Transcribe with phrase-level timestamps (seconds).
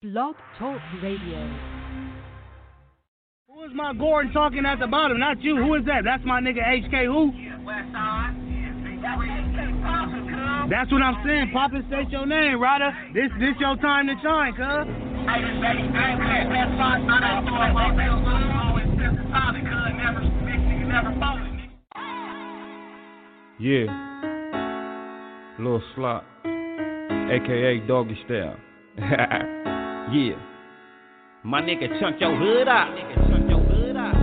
[0.00, 1.58] Blog Talk Radio.
[3.48, 5.18] Who is my Gordon talking at the bottom?
[5.18, 5.56] Not you.
[5.56, 6.02] Who is that?
[6.04, 7.32] That's my nigga HK who?
[10.70, 11.50] That's what I'm saying.
[11.52, 12.92] Papa, state your name, Ryder.
[13.12, 14.86] This this your time to shine, cuz.
[23.58, 23.90] Yeah.
[25.58, 29.64] Little Slot, aka Doggy Style.
[30.12, 30.34] yeah.
[31.44, 32.94] My nigga chunk your hood out.
[32.94, 34.14] Nigga chunk your hood out.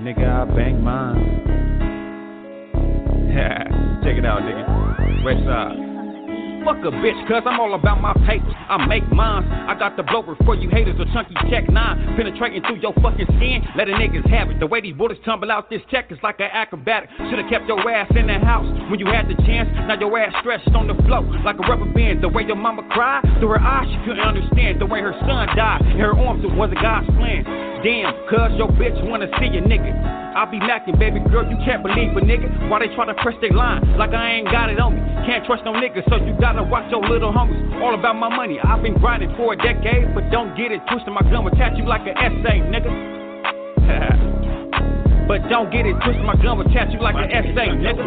[0.00, 1.38] Nigga, I bang mine.
[4.04, 5.24] Check it out, nigga.
[5.24, 5.81] West side.
[6.64, 8.54] Fuck a bitch, cuz I'm all about my papers.
[8.68, 9.50] I make mines.
[9.50, 12.14] I got the blower for you haters, a chunky check nine.
[12.14, 14.60] Penetrating through your fucking skin, letting niggas have it.
[14.60, 17.10] The way these bullets tumble out this check is like an acrobatic.
[17.18, 19.68] Should've kept your ass in the house when you had the chance.
[19.88, 22.22] Now your ass stretched on the floor like a rubber band.
[22.22, 24.80] The way your mama cried through her eyes, she couldn't understand.
[24.80, 27.42] The way her son died in her arms, it wasn't God's plan.
[27.82, 30.22] Damn, cuz your bitch wanna see a nigga.
[30.32, 32.70] I be macking, baby girl, you can't believe a nigga.
[32.70, 35.00] Why they try to press their line like I ain't got it on me.
[35.26, 37.80] Can't trust no nigga, so you gotta watch your little homies.
[37.80, 41.10] All about my money, I've been grinding for a decade, but don't get it twisted.
[41.12, 42.92] My gun will attach you like an essay, nigga.
[45.28, 48.04] but don't get it twisted, my gun will attach you like an essay, nigga.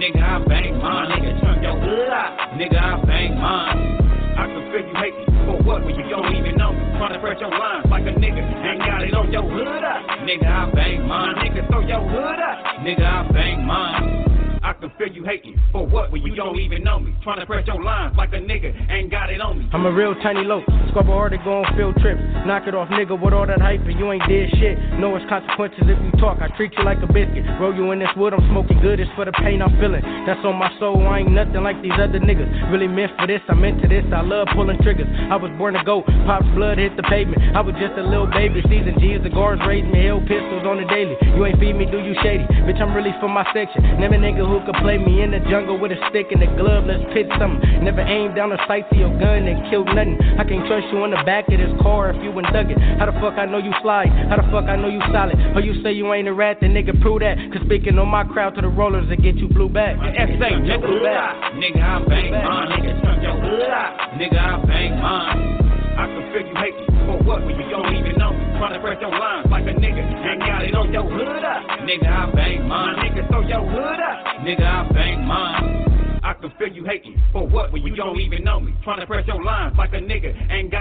[0.00, 2.08] Nigga, I bang mine, nigga, turn your hood.
[2.56, 4.00] Nigga, I bang mine.
[4.36, 6.80] I can feel you hate me for what when you don't even know me.
[6.96, 10.00] Trying to press your lines like a nigga, ain't got it on your hood up.
[10.24, 12.58] Nigga, I bang mine, nigga, throw your hood up.
[12.80, 14.25] Nigga, I bang mine.
[14.66, 17.14] I can feel you hating for what when you don't even know me.
[17.22, 19.70] Trying to press your lines like a nigga ain't got it on me.
[19.72, 20.58] I'm a real tiny low.
[20.90, 22.18] Squabble already go on field trips.
[22.42, 24.74] Knock it off, nigga, with all that hype, and you ain't did shit.
[24.98, 26.42] Know it's consequences if you talk.
[26.42, 27.46] I treat you like a biscuit.
[27.62, 28.98] Roll you in this wood, I'm smoking good.
[28.98, 30.02] It's for the pain I'm feeling.
[30.26, 30.98] That's on my soul.
[31.06, 32.50] I ain't nothing like these other niggas.
[32.74, 33.38] Really meant for this.
[33.46, 34.02] I'm into this.
[34.10, 35.06] I love pulling triggers.
[35.30, 36.02] I was born to go.
[36.26, 37.54] Pop's blood hit the pavement.
[37.54, 38.66] I was just a little baby.
[38.66, 40.10] Season G's, the guards raised me.
[40.10, 41.14] Hell pistols on the daily.
[41.22, 42.42] You ain't feed me, do you shady?
[42.66, 44.02] Bitch, I'm really for my section.
[44.02, 46.86] Never nigga who could play me in the jungle with a stick and a glove.
[46.86, 47.60] Let's pitch something.
[47.82, 50.16] Never aim down the sights of your gun and kill nothing.
[50.38, 52.78] I can't trust you in the back of this car if you ain't dug it.
[52.98, 54.08] How the fuck I know you slide?
[54.30, 55.36] How the fuck I know you solid?
[55.52, 57.36] Or you say you ain't a rat, then nigga prove that.
[57.52, 59.96] Cause speaking on my crowd to the rollers that get you blue back.
[59.96, 61.34] SA, nigga, back.
[61.58, 62.68] Nigga, I bang mine.
[62.72, 64.16] Nigga, turn your hood out.
[64.16, 65.66] Nigga, I bang mine.
[65.96, 68.15] I can feel you hate me for what when you don't even
[68.56, 71.62] Trying to press your lines like a nigga, ain't got it on your hood up.
[71.84, 72.96] Nigga, I bang mine.
[72.96, 74.40] Nigga, throw your hood up.
[74.40, 76.20] Nigga, I bang mine.
[76.24, 78.72] I can feel you hating for what when you don't even know me.
[78.82, 80.72] Trying to press your lines like a nigga ain't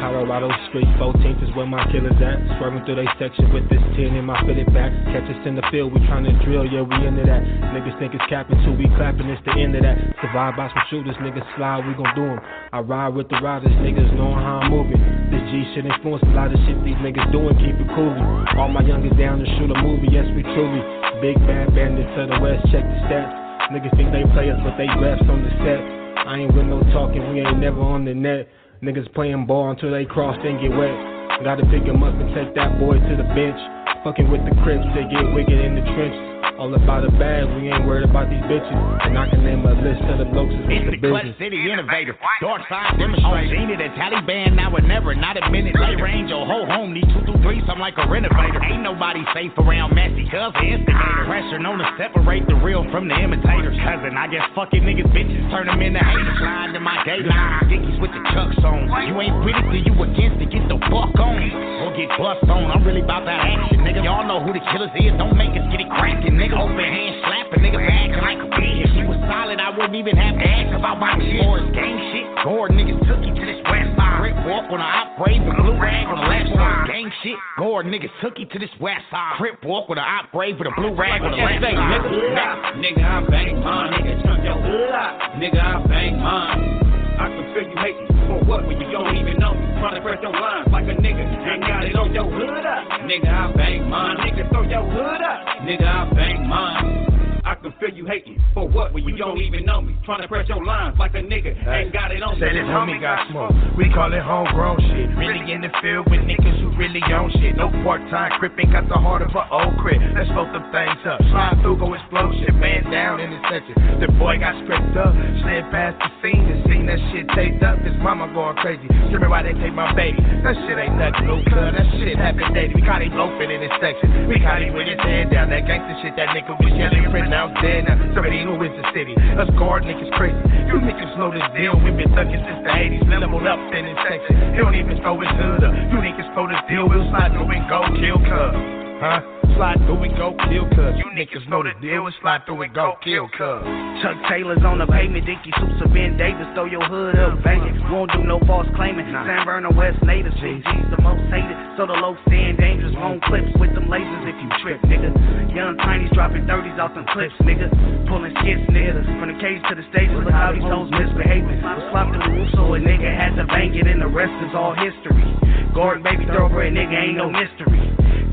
[0.00, 2.40] Colorado Street 14th is where my killers at.
[2.56, 4.88] Swerving through they section with this 10 in my fitted back.
[5.12, 7.44] Catch us in the field, we trying to drill, yeah, we into that.
[7.76, 10.00] Niggas think it's capping, so we clapping, it's the end of that.
[10.24, 12.40] Survive by some shooters, niggas slide, we gon' do them.
[12.72, 14.96] I ride with the riders, niggas knowing how I'm moving.
[15.28, 18.16] This G shit influence a lot of shit these niggas doing, keep it cool.
[18.56, 20.80] All my youngers down to shoot a movie, yes, we truly.
[21.20, 23.32] Big bad bandits to the west, check the stats.
[23.68, 25.80] Niggas think they play us, but they refs on the set.
[26.24, 28.48] I ain't with no talking, we ain't never on the net.
[28.82, 31.44] Niggas playing ball until they cross and get wet.
[31.44, 33.60] Gotta pick 'em up and take that boy to the bench.
[34.04, 36.29] Fucking with the crips, they get wicked in the trenches.
[36.60, 38.68] All about the bag, we ain't worried about these bitches.
[39.00, 41.24] And I can name a list of the blokes that's It's with the the Clutch
[41.32, 41.40] business.
[41.40, 42.12] City Innovator,
[42.44, 43.48] Dark Side Demonstrator.
[43.48, 46.04] Seen it at Taliban, now or never, not a minute later.
[46.04, 48.60] Range your whole home, need two through three, I'm like a renovator.
[48.60, 51.24] Ain't nobody safe around messy, cuz the instigator.
[51.24, 53.80] Pressure known to separate the real from the imitators.
[53.80, 56.36] Cousin, I guess fucking niggas bitches turn them into haters.
[56.44, 58.84] Slide to my gate line, dickies with the chucks on.
[59.08, 61.40] You ain't with it, then you against it, get the fuck on.
[61.88, 64.04] Or get bust on, I'm really about that action, nigga.
[64.04, 66.49] Y'all know who the killers is, don't make us get it cracking, nigga.
[66.50, 68.84] Open hand slapping, nigga, acting like a bitch.
[68.84, 71.46] If she was solid, I wouldn't even have to ask about my shit.
[71.46, 74.18] Or gang shit, Gore niggas took you to this west side.
[74.20, 76.86] Brick walk on the op brave, the blue rag on the left side.
[76.90, 79.38] Gang shit, Gore niggas took you to this west side.
[79.38, 81.70] Crip walk with the op brave with a blue rag on the left side.
[81.70, 83.92] nigga, nigga, I bang mine.
[83.94, 85.38] Nigga, turn your hood out.
[85.38, 86.89] Nigga, I bang mine.
[87.20, 89.52] I can feel you hating for what when you don't even know.
[89.76, 93.04] Trying to press your lines like a nigga ain't got it on your hood up.
[93.04, 94.16] Nigga, I bang mine.
[94.24, 95.44] Nigga, throw your hood up.
[95.60, 97.09] Nigga, I bang mine.
[97.44, 99.96] I can feel you hating for what when you don't even know me.
[100.04, 102.46] Trying to press your lines like a nigga ain't got it on me.
[102.46, 103.52] Say this homie got smoke.
[103.76, 105.08] We call it homegrown shit.
[105.16, 107.56] Really in the field with niggas who really own shit.
[107.56, 110.00] No part time crippin', got the heart of an old crip.
[110.14, 111.20] Let's vote them things up.
[111.32, 112.54] Slide through, go explode shit.
[112.60, 113.74] Man down in the section.
[114.00, 115.14] The boy got stripped up.
[115.44, 117.80] Slid past the scene and seen that shit taped up.
[117.80, 118.84] His mama going crazy.
[119.08, 120.20] Screaming why they take my baby.
[120.44, 121.72] That shit ain't nothing, no cuz.
[121.72, 122.74] That shit happened daily.
[122.76, 124.28] We caught him loafing in this section.
[124.28, 125.48] We caught him with his head down.
[125.50, 127.96] That gangster shit that nigga was yelling now I'm dead now.
[128.12, 129.14] Somebody who is the city.
[129.38, 130.36] Us guard niggas crazy.
[130.66, 131.78] You niggas know this deal.
[131.78, 133.06] we been thugging since the 80s.
[133.06, 134.34] Leveled up in section.
[134.52, 135.72] He don't even throw his hood up.
[135.72, 136.90] You niggas throw this deal.
[136.90, 138.79] We'll slide through and go kill cuz.
[139.00, 139.24] Huh?
[139.56, 140.92] Slide through and go kill cuz.
[141.00, 142.04] You niggas know the deal.
[142.04, 143.64] We slide through and go kill cuz.
[144.04, 147.80] Chuck Taylor's on the pavement, Dickie of Ben Davis, throw your hood up, banging.
[147.88, 149.08] Won't do no false claiming.
[149.08, 151.56] San Vernon West natives, GG's the most hated.
[151.80, 155.16] So the low stand dangerous, long clips with them lasers if you trip, nigga.
[155.56, 157.72] Young Tiny's dropping 30s off them clips, nigga.
[158.04, 159.00] Pulling skits, nigga.
[159.16, 161.64] From the cage to the stage, look how these hoes misbehaving.
[161.64, 164.36] Was flopped through the roof, so a nigga had to bang it, and the rest
[164.44, 165.24] is all history.
[165.72, 167.79] Gordon, baby, thoroughbred nigga, ain't no mystery.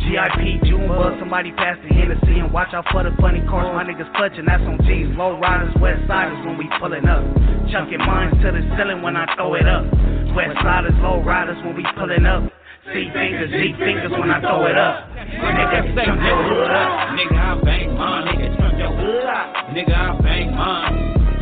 [0.07, 3.68] GIP, June bug, somebody pass the Hennessy and watch out for the funny cars.
[3.75, 5.12] My niggas clutching, that's on G's.
[5.19, 7.27] Low riders, west siders when we pulling up.
[7.68, 9.83] Chucking mines to the ceiling when I throw it up.
[10.31, 12.48] West siders, low riders when we pulling up.
[12.88, 15.12] C fingers, Z fingers when I throw it up.
[15.12, 16.89] Nigga, jump your hood up.
[17.12, 18.24] Nigga, I bang mine.
[18.31, 19.48] Nigga, jump your hood up.
[19.75, 20.95] Nigga, I bang mine.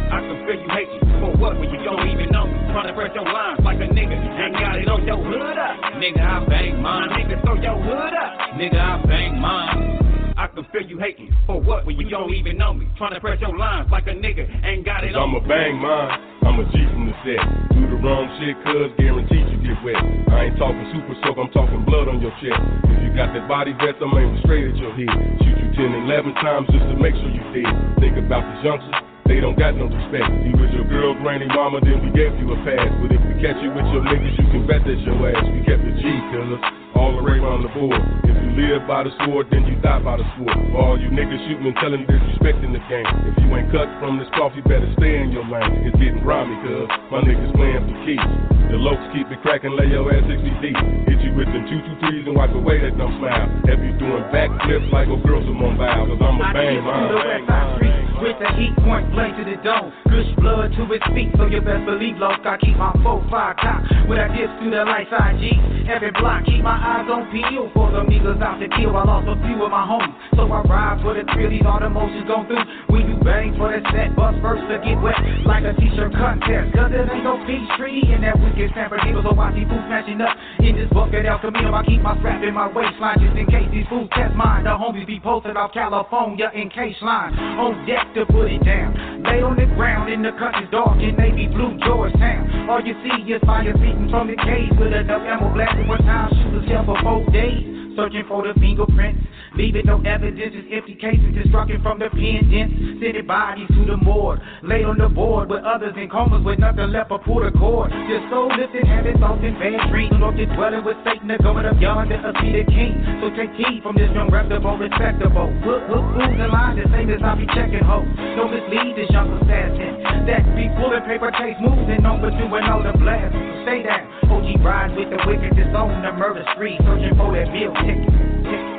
[0.09, 2.64] I can feel you hate you for what when you don't even know me.
[2.75, 5.95] Trying to press your lines like a nigga and got it on your hood up.
[5.95, 7.07] Nigga, I bang mine.
[7.15, 8.59] Nigga, throw your hood up.
[8.59, 10.35] Nigga, I bang mine.
[10.35, 12.83] I can feel you hating for what when you don't even know me.
[12.99, 16.19] Trying to press your lines like a nigga ain't got it on I'ma bang mine.
[16.43, 17.39] I'm a G from the set.
[17.71, 19.95] Do the wrong shit, cuz guaranteed you get wet.
[20.35, 22.59] I ain't talking super soak, I'm talking blood on your chest.
[22.91, 25.15] If you got that body vest, I'm aiming straight at your head.
[25.47, 27.71] Shoot you 10, 11 times just to make sure you dead.
[28.03, 29.04] Think about the youngsters.
[29.25, 30.29] They don't got no respect.
[30.45, 32.89] You was your girl, granny, mama, then we gave you a pass.
[33.01, 35.43] But if we catch you with your niggas, you can bet that's your ass.
[35.49, 37.99] We kept the G, cuz all the way around the board.
[38.23, 40.55] If you live by the sword, then you die by the sword.
[40.71, 43.07] For all you niggas shooting and telling disrespecting the game.
[43.27, 45.85] If you ain't cut from this cloth, you better stay in your lane.
[45.85, 48.55] It's getting grimy, cuz my niggas playing for keeps.
[48.71, 50.79] The lokes keep it cracking, lay your ass 60 deep.
[51.05, 53.45] Hit you with them two two threes and wipe away that dumb smile.
[53.69, 57.95] Have you doing backflips like a girl some on bow, cause I'm a bang mine.
[58.15, 59.91] With the heat point blank to the dome.
[60.07, 62.39] Gush blood to his feet, so you best believe, loc.
[62.45, 63.83] I keep my 4-5 cock.
[64.07, 65.89] With a dips through the lights, IG.
[65.91, 67.73] Every block, keep my eyes on peel.
[67.73, 70.13] For the niggas out to kill, I lost a few of my homies.
[70.37, 72.61] So I ride for the thrill, these all the motions gone through.
[72.93, 75.17] We do bang for the set, bust first to get wet.
[75.49, 76.77] Like a t-shirt contest.
[76.77, 79.25] Cause there ain't no peace tree in that wicked San Bernardino.
[79.25, 81.73] So I see food smashing up in this bucket El Camino.
[81.73, 84.69] I keep my strap in my waistline just in case these fools test mine.
[84.69, 87.33] The homies be posted off California in case line.
[87.57, 89.23] On deck to put it down.
[89.25, 92.69] Lay on the ground in the country dark in navy blue Georgetown.
[92.69, 96.29] All you see is fire beating from the cage with enough ammo blasting one time
[96.29, 97.74] shooters here for four days.
[97.95, 99.23] Searching for the fingerprints,
[99.55, 102.99] leaving no evidence, just empty cases destructing from the pen pendants.
[102.99, 106.91] Sending bodies to the morgue, laid on the board with others in comas with nothing
[106.91, 107.95] left but pull the cord.
[108.11, 110.11] Your soul lifted, habits off in bad dreams.
[110.19, 112.99] North is dwelling with Satan, they're going up yonder see the king.
[113.23, 115.47] So take heed from this young reputable, respectable.
[115.63, 118.07] Look, look, fools in line, the same as I be checking hoes.
[118.35, 120.27] Don't mislead this young assassin.
[120.27, 123.31] That be pulling paper chase moves and on doing all the blast.
[123.63, 124.03] Stay down.
[124.25, 127.51] OG ride with the wicked, on the murder spree, searching for that
[127.85, 128.43] bill ticket.
[128.43, 128.74] ticket.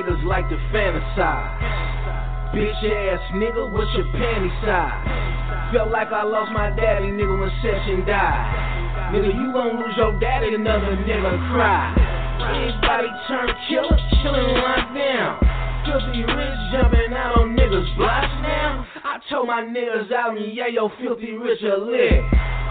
[0.00, 2.54] Niggas like to fantasize.
[2.54, 5.72] Bitch ass nigga, what's your panty size?
[5.72, 9.12] Felt like I lost my daddy, nigga, when Session died.
[9.12, 11.92] Nigga, you gon' lose your daddy, another nigga cry.
[12.40, 15.36] Anybody turn killer, chillin' right down.
[15.84, 18.86] Filthy rich jumping out on niggas' blocks now.
[19.04, 22.24] I told my niggas out in yeah, yo, filthy rich a lick.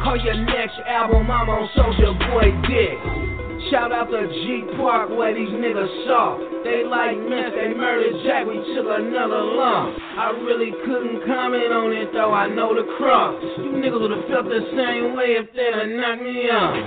[0.03, 3.48] Call your next album, I'm on Soldier Boy Dick.
[3.67, 6.39] Shout out to G Park where these niggas soft.
[6.63, 9.99] They like mess, they murdered Jack, we took another lump.
[9.99, 13.35] I really couldn't comment on it though, I know the cross.
[13.59, 16.79] You niggas would've felt the same way if they'd have knocked me off.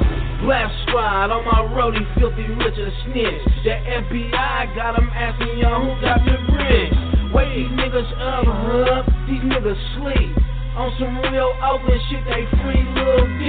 [0.49, 3.43] Black squad on my roadie, filthy Richard snitch.
[3.69, 6.97] The FBI got them asking y'all who got the bridge.
[7.37, 10.52] Wake these niggas up, hub, these niggas sleep.
[10.75, 13.45] On some real Oakland shit, they free Lil D.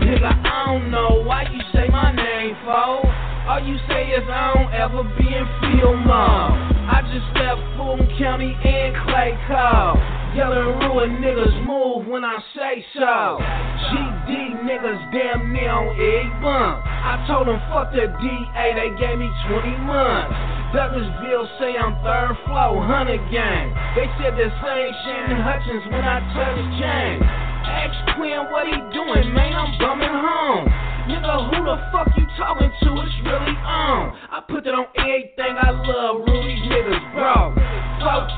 [0.00, 3.02] Nigga, I don't know why you say my name, fo.
[3.48, 6.52] All you say is I don't ever be in field mode.
[6.84, 9.96] I just left Fulton County and Clay Cole.
[10.36, 13.40] Yelling ruin niggas move when I say so.
[13.40, 16.84] GD niggas damn near on egg bump.
[16.84, 20.36] I told them fuck the DA, they gave me 20 months.
[20.76, 23.72] Douglasville say I'm third floor, hundred gang.
[23.96, 27.47] They said the same shit in Hutchins when I touched chain.
[27.64, 30.66] Ask Quinn what he doing, man, I'm bumming home.
[31.08, 32.88] Nigga, who the fuck you talking to?
[33.00, 34.12] It's really on.
[34.30, 37.56] I put that on everything I love, Rudy's niggas, bro.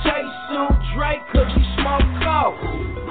[0.07, 2.59] Taste suit, Drake, cause he smoke coke.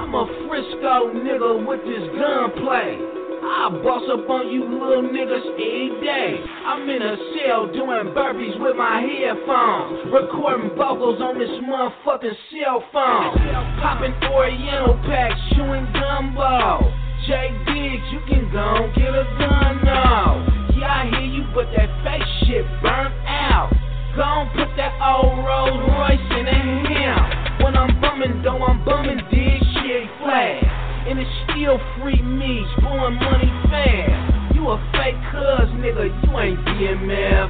[0.00, 2.98] I'm a Frisco nigga with this gunplay.
[3.40, 6.40] I boss up on you little niggas every day.
[6.66, 10.12] I'm in a cell doing burpees with my headphones.
[10.12, 13.32] Recording vocals on this motherfucking cell phone.
[13.80, 15.86] Popping Oriental packs, chewing
[16.20, 16.92] gumbo.
[17.26, 20.44] J Diggs, you can go get a gun now.
[20.76, 23.72] Yeah, I hear you, but that fake shit burnt out.
[24.16, 27.64] Go put that old Rolls Royce in a him.
[27.64, 30.64] When I'm bumming, though I'm bumming, dig shit flat.
[31.08, 34.54] And it's still free me, blowing money fast.
[34.54, 37.48] You a fake cuz, nigga, you ain't DMF.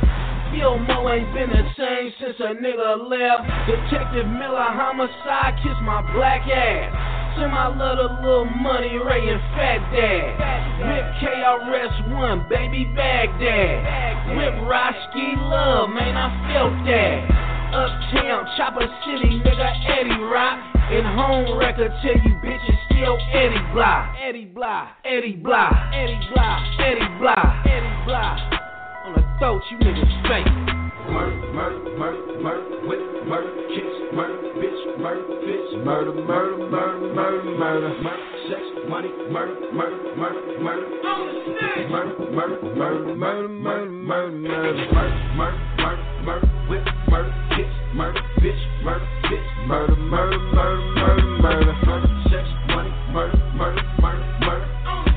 [0.53, 3.47] Bill Mo ain't been the same since a nigga left.
[3.71, 7.20] Detective Miller homicide, kiss my black ass.
[7.37, 10.61] Send my little little money, Ray and Fat Dad.
[10.83, 14.37] Whip KRS1, baby Baghdad.
[14.37, 17.51] Whip Roski Love, man, I felt that.
[17.71, 20.59] Uptown, Chopper City, nigga, Eddie Rock.
[20.91, 24.13] And home record tell you bitches still Eddie Blah.
[24.21, 28.61] Eddie Blah, Eddie Blah, Eddie Blah, Eddie Blah, Eddie Blah.
[29.07, 30.80] On the throat, you niggas fake.
[31.11, 37.45] Murder, murder, murder, murder, whip, murder, kiss, murder, bitch, murder, bitch, murder, murder, murder, murder,
[37.59, 41.35] murder, murder, sex, money, murder, murder, murder, murder, murder,
[41.91, 48.63] murder, murder, murder, murder, murder, murder, murder, murder, murder, murder, whip, murder, kiss, murder, bitch,
[48.85, 55.11] murder, bitch, murder, murder, murder, murder, murder, murder, sex, money, murder, murder, murder, murder, murder,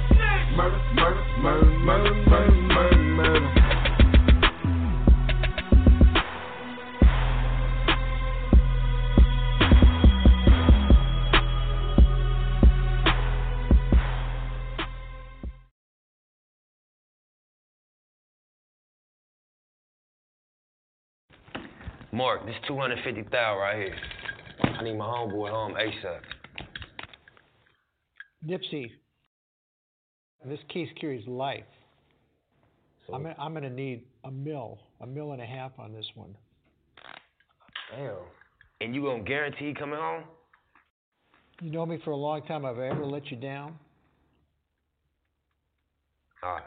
[0.57, 2.22] murder, murder, murder, murder, murder,
[22.13, 23.95] Mark, this 250 thou right here.
[24.61, 26.19] I need my homeboy home ASAP.
[28.47, 28.91] Nipsey,
[30.45, 31.63] this case carries life.
[33.11, 36.35] I'm, gonna- I'm gonna need a mill, a mill and a half on this one.
[37.89, 38.15] Damn.
[38.81, 40.23] And you gonna guarantee coming home?
[41.61, 42.63] You know me for a long time.
[42.63, 43.79] Have I ever let you down?
[46.43, 46.63] All right.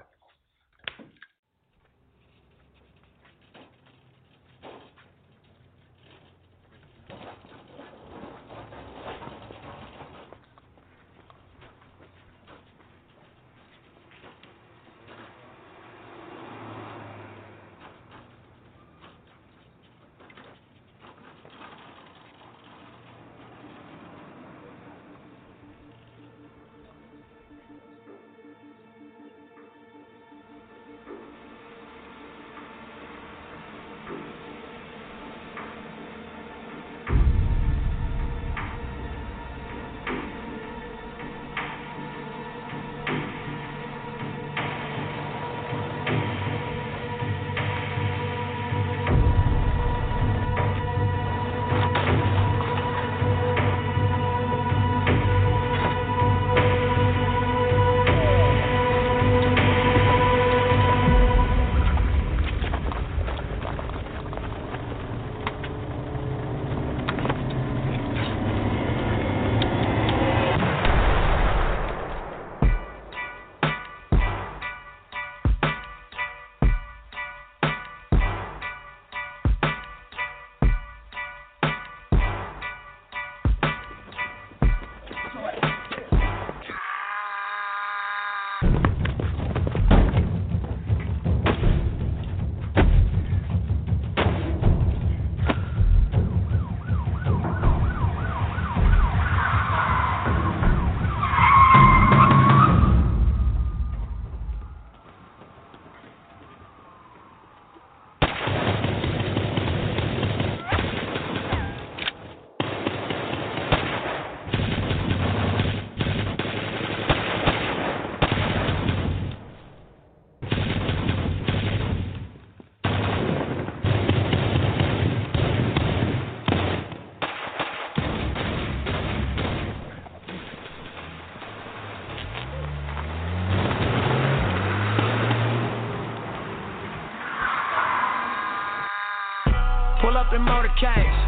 [140.26, 141.18] Up in motorcades.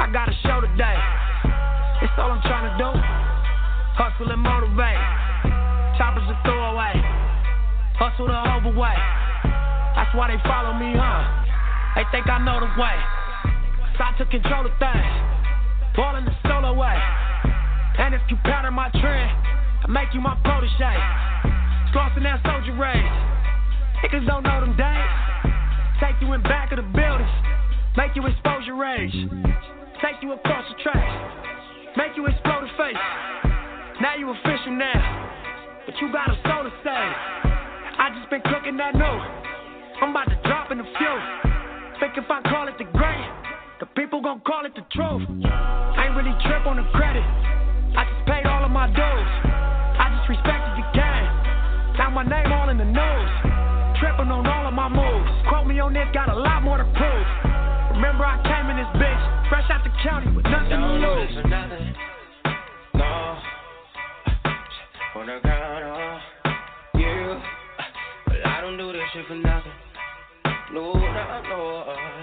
[0.00, 0.98] I got a show today.
[2.00, 2.88] It's all I'm trying to do.
[4.00, 5.04] Hustle and motivate.
[6.00, 6.96] Choppers a throwaway.
[8.00, 9.04] Hustle the overweight.
[9.92, 11.20] That's why they follow me, huh?
[12.00, 12.96] They think I know the way.
[13.98, 15.12] So I took control of things.
[15.92, 16.96] Ballin' the solo way.
[18.00, 19.30] And if you pattern my trend,
[19.84, 20.96] I make you my protege.
[21.92, 23.04] Flossing that soldier race.
[24.00, 25.12] Niggas don't know them days.
[26.00, 27.43] Take you in back of the buildings.
[27.96, 29.14] Make you expose your rage.
[30.02, 31.14] Take you across the tracks.
[31.96, 32.98] Make you explode the face.
[34.02, 34.98] Now you official now.
[35.86, 37.14] But you got a soul to save.
[37.94, 39.18] I just been cooking that new.
[40.02, 41.16] I'm about to drop in a few.
[42.02, 43.30] Think if I call it the great,
[43.78, 45.22] the people gon' call it the truth.
[45.46, 47.22] I ain't really trip on the credit.
[47.94, 49.30] I just paid all of my dues.
[49.46, 51.30] I just respected the game.
[51.94, 53.30] Now my name all in the news.
[54.02, 55.30] Tripping on all of my moves.
[55.46, 57.53] Quote me on this, got a lot more to prove.
[58.04, 61.30] Remember I came in this bitch, fresh out the county with nothing to lose.
[62.92, 63.38] No,
[65.16, 66.20] wanna count on
[67.00, 67.82] you, uh,
[68.26, 69.72] but I don't do this shit for nothing.
[70.74, 72.13] No, no, no, uh.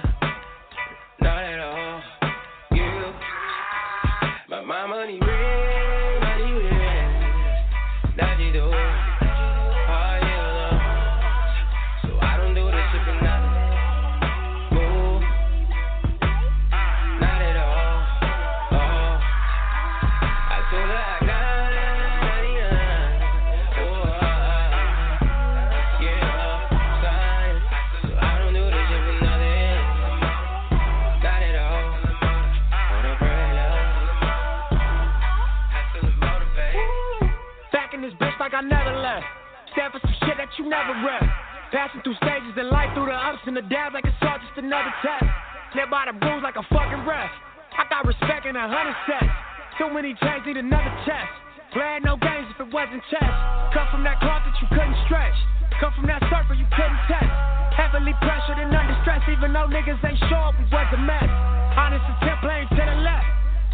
[40.61, 41.25] You never read.
[41.73, 44.53] Passing through stages in life, through the ups and the downs like it's all just
[44.61, 45.25] another test.
[45.73, 47.31] Live by the rules like a fucking ref.
[47.73, 49.33] I got respect in a hundred sets.
[49.79, 51.31] Too many chains need another test.
[51.73, 53.33] Playing no games if it wasn't chess.
[53.73, 55.33] Come from that cloth that you couldn't stretch.
[55.79, 57.31] Come from that surfer you couldn't test.
[57.73, 61.31] Heavily pressured and under stress, even though niggas ain't sure we was a mess.
[61.73, 63.25] Honest attempt playing to the left.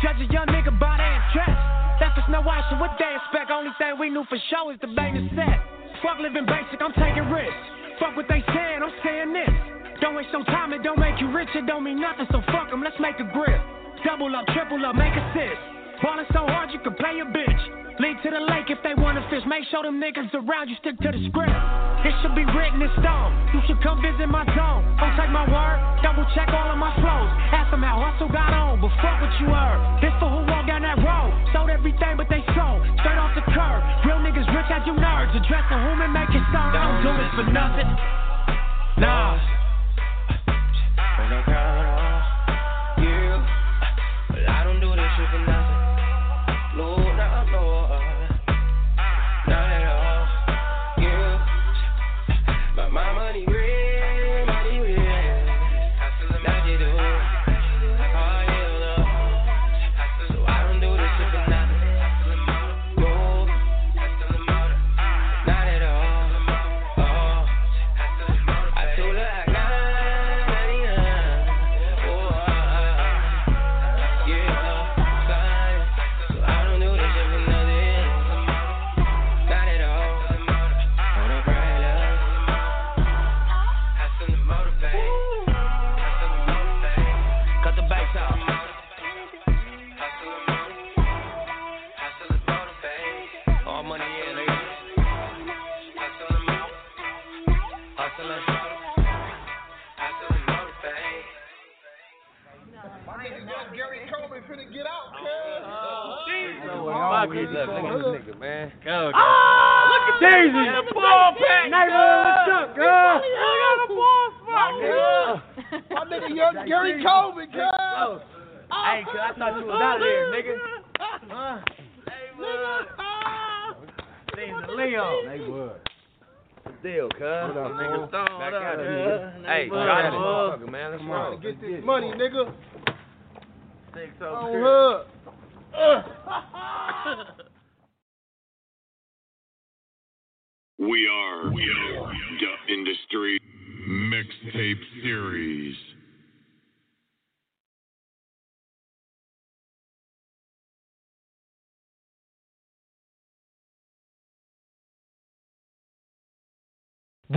[0.05, 1.59] Judge a young nigga by their interest.
[1.97, 3.49] Left us no option, what they expect?
[3.49, 5.76] Only thing we knew for sure is the bang is set.
[6.03, 7.65] Fuck living basic, I'm taking risks.
[7.99, 9.55] Fuck what they saying, I'm saying this.
[10.01, 12.69] Don't waste no time, it don't make you rich, it don't mean nothing, so fuck
[12.71, 13.61] 'em, let's make a grip.
[14.05, 15.57] Double up, triple up, make assist.
[16.01, 17.61] Ballin' so hard you can play a bitch.
[17.97, 19.41] Lead to the lake if they wanna fish.
[19.49, 21.57] Make sure them niggas around you stick to the script.
[22.05, 23.33] This should be written in stone.
[23.57, 24.85] You should come visit my zone.
[25.01, 27.29] Don't take my word, double check all of my flows.
[27.49, 29.81] Ask them how hustle got on, but fuck what you heard.
[29.99, 31.33] This for who walked down that road.
[31.51, 32.85] Sold everything but they sold.
[33.01, 33.81] Straight off the curb.
[34.05, 34.46] Real niggas
[34.87, 35.35] you nerds.
[35.35, 36.71] Addressing whom and make it sound.
[36.71, 37.89] I don't do this for nothing.
[38.97, 39.35] Nah.
[41.19, 43.43] Wanna count on you,
[44.29, 45.56] but I don't do this shit for nothing.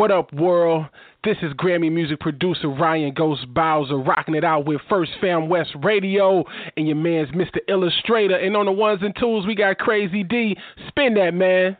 [0.00, 0.86] What up, world?
[1.24, 5.72] This is Grammy music producer Ryan Ghost Bowser rocking it out with First Fam West
[5.84, 6.42] Radio
[6.78, 7.58] and your man's Mr.
[7.68, 8.34] Illustrator.
[8.34, 10.56] And on the ones and twos, we got Crazy D.
[10.88, 11.76] Spin that, man.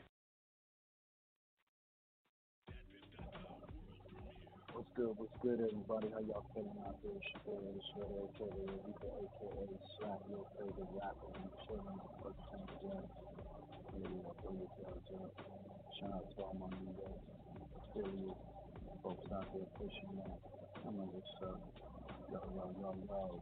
[4.75, 5.17] What's good?
[5.17, 6.13] What's good, everybody?
[6.13, 7.17] How y'all feeling out there?
[7.17, 9.65] It's your boy Illustrator, aka Rico, aka
[9.97, 11.25] Slap, your favorite rapper.
[11.41, 12.37] I'm chilling with First
[14.77, 15.33] tails up.
[15.99, 17.30] Shout out to all my New York
[18.01, 18.37] affiliate
[19.03, 20.41] folks out there pushing that.
[20.81, 21.61] I know what's up.
[22.33, 23.41] Yo, yo, yo, yo.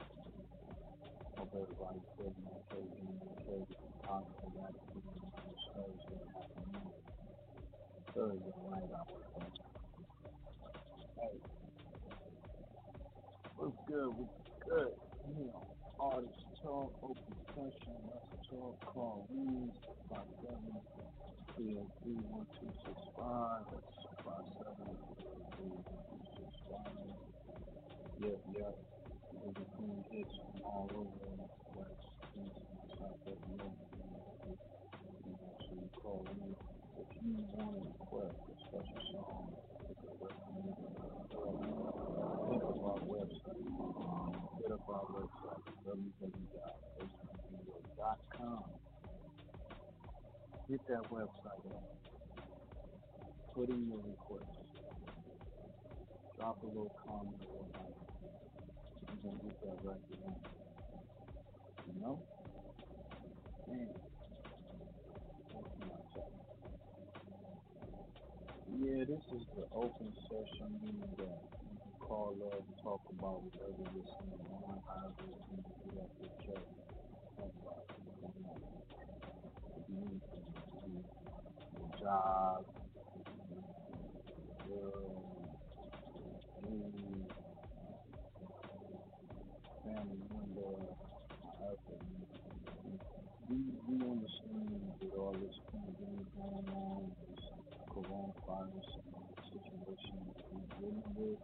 [1.38, 2.58] Hope everybody's good, man.
[2.66, 3.66] KB, man.
[4.02, 5.30] Positive attitude, man.
[5.46, 6.90] It's Thursday afternoon.
[8.14, 9.54] Thursday night, I would think.
[11.22, 11.38] Hey.
[13.56, 14.10] What's good?
[14.10, 14.92] What's good?
[15.38, 15.66] You know,
[16.00, 19.70] artist talk, open session, let's talk, call me,
[20.10, 20.98] 57
[21.58, 23.97] 303 1265.
[24.58, 24.76] That's
[25.58, 27.14] 57
[28.18, 28.74] Yep, yep.
[29.32, 31.54] We're between hits from all over the North.
[32.34, 32.50] You
[33.58, 33.70] know,
[35.62, 36.50] so you call me
[36.98, 39.54] if you want to request a special song,
[42.50, 43.62] hit up our website.
[44.58, 48.64] Hit up our website, www.facebookvideo.com.
[50.68, 51.97] Hit that website up.
[53.58, 54.54] Put in your request.
[56.38, 57.90] Drop a little comment or whatnot.
[59.02, 60.38] You're going to get that record on.
[61.90, 62.22] You know?
[68.78, 70.78] Yeah, this is the open session,
[71.18, 75.34] that you can call up and talk about whatever you're seeing on, however
[76.20, 76.62] get chest.
[77.34, 78.62] Talk about what's going on.
[79.90, 80.22] Anything,
[81.74, 82.64] your job,
[84.68, 85.08] girl,
[86.68, 87.24] you,
[89.84, 90.76] family member,
[91.42, 91.96] however.
[93.48, 93.56] We,
[93.88, 97.44] we understand that all this pandemic going on, this
[97.88, 98.90] coronavirus
[99.48, 101.40] situation that we're dealing with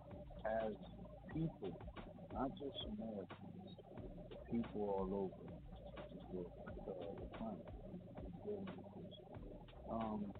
[0.47, 0.73] as
[1.33, 1.73] people,
[2.33, 3.69] not just Americans,
[4.51, 5.47] people all over
[6.33, 7.67] the, uh, planet.
[9.91, 10.33] Um,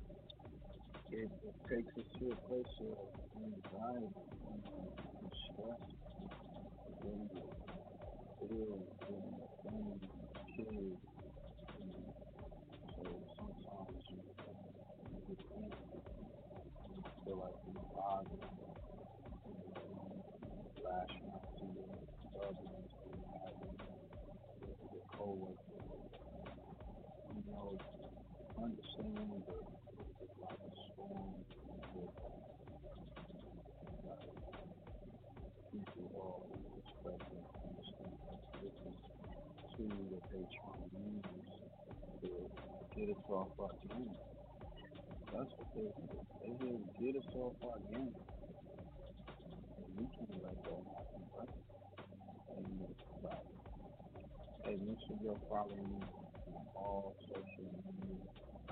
[1.13, 2.97] it, it takes us to a place of
[3.37, 4.09] anxiety
[4.51, 5.81] and stress.
[6.89, 7.43] It really
[8.43, 10.09] it is dealing with family,
[10.57, 11.01] kids.
[11.81, 11.93] And
[12.97, 13.05] so
[13.39, 16.07] sometimes you, you get anxious.
[16.89, 18.51] You feel like you're bothered.
[20.85, 21.95] Lashing out to your
[22.37, 22.93] loved ones,
[24.61, 25.85] your co-workers.
[27.35, 27.79] You know,
[28.59, 29.65] understand that
[30.21, 31.35] it's like a storm
[31.95, 32.11] with
[34.05, 34.29] like
[35.73, 36.47] people all
[36.79, 38.15] expecting understand
[38.63, 42.55] this is tool that they try to
[42.97, 44.11] get us off our game.
[45.33, 46.17] That's what they do.
[46.43, 48.15] They to get us off our game.
[49.77, 51.55] And we can't let that happen, right?
[52.57, 52.67] And
[53.23, 53.47] like,
[54.65, 56.03] hey, make sure you're following me
[56.55, 57.71] on all social
[58.01, 58.23] media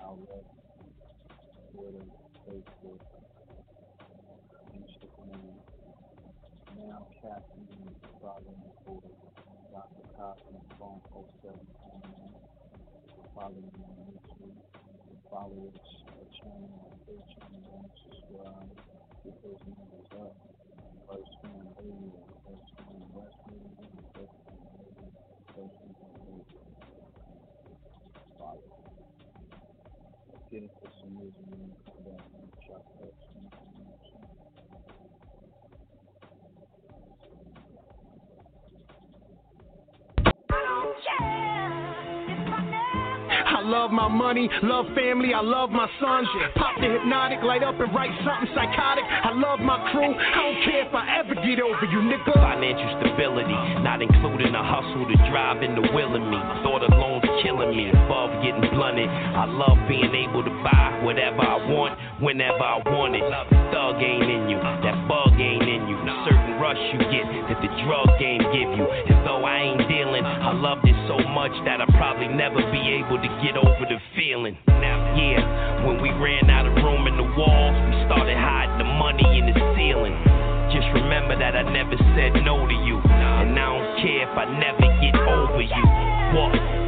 [0.03, 0.55] outlets,
[1.75, 2.07] Twitter,
[2.47, 3.03] Facebook,
[4.75, 5.55] Instagram.
[6.77, 9.03] Now Caffeine is following for
[9.73, 10.05] Dr.
[10.17, 10.61] Cosmo
[11.23, 11.55] 07
[13.35, 14.59] Follow me on YouTube.
[15.31, 17.87] Follow us, our channel on Patreon.
[18.03, 18.71] Subscribe.
[19.23, 20.35] Get those numbers up.
[21.07, 23.71] First Fam Radio, First Fam West Radio,
[24.15, 25.07] First Fam Radio,
[25.55, 26.59] First Fam Radio.
[28.39, 28.73] Follow.
[30.51, 33.22] Get into some music and come back and chop up
[43.73, 46.29] love my money, love family, I love my sons.
[46.61, 49.01] Pop the hypnotic, light up and write something psychotic.
[49.09, 52.37] I love my crew, I don't care if I ever get over you, nigga.
[52.37, 56.37] Financial stability, not including the hustle to drive in the will of me.
[56.61, 59.09] Thought alone killing me, above getting blunted.
[59.09, 63.25] I love being able to buy whatever I want, whenever I want it.
[63.73, 65.97] Thug ain't in you, that bug ain't in you.
[66.29, 68.82] Certain rush you get that the drug game give you.
[70.63, 74.57] Loved it so much that I probably never be able to get over the feeling.
[74.69, 78.87] Now, yeah, when we ran out of room in the walls, we started hiding the
[78.95, 80.15] money in the ceiling.
[80.71, 82.95] Just remember that I never said no to you.
[83.03, 85.85] And I don't care if I never get over you.
[86.39, 86.82] What?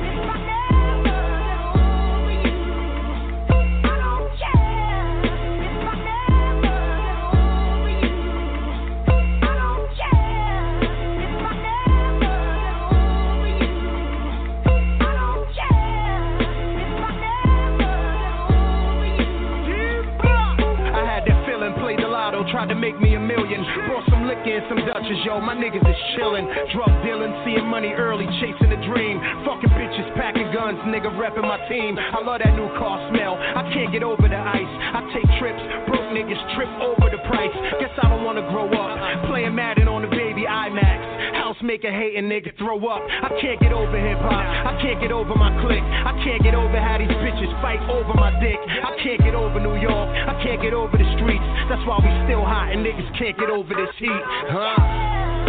[24.69, 25.41] Some Dutchess, yo.
[25.41, 26.47] My niggas is chillin'.
[26.73, 29.21] Drug dealing, seeing money early, chasing a dream.
[29.45, 31.99] Fucking bitches, packing guns, nigga reppin' my team.
[31.99, 33.37] I love that new car smell.
[33.37, 34.73] I can't get over the ice.
[34.95, 37.55] I take trips, broke niggas trip over the price.
[37.81, 39.29] Guess I don't wanna grow up.
[39.29, 41.14] Playing Madden on the baby IMAX.
[41.45, 43.05] House making hating nigga throw up.
[43.05, 44.33] I can't get over hip hop.
[44.41, 45.85] I can't get over my clique.
[45.85, 48.57] I can't get over how these bitches fight over my dick.
[48.57, 50.09] I can't get over New York.
[50.09, 51.45] I can't get over the streets.
[51.69, 54.25] That's why we still hot and niggas can't get over this heat.
[54.57, 55.44] Huh?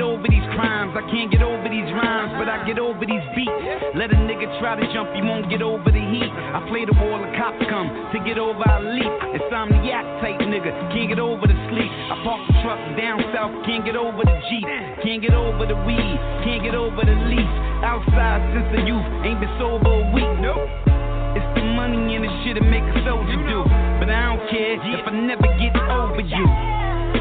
[0.00, 3.20] Get over these crimes, I can't get over these rhymes, but I get over these
[3.36, 3.52] beats.
[3.92, 6.24] Let a nigga try to jump, he won't get over the heat.
[6.24, 9.12] I play the ball, the cops come to get over, I leap.
[9.36, 11.92] Insomniac type nigga, can't get over the sleep.
[11.92, 14.64] I park the truck down south, can't get over the Jeep.
[15.04, 16.16] Can't get over the weed,
[16.48, 17.50] can't get over the leaf.
[17.84, 20.32] Outside since the youth, ain't been sober a week.
[20.40, 20.64] Nope.
[21.36, 23.68] It's the money and the shit that make a soldier do.
[24.00, 27.19] But I don't care if I never get over you.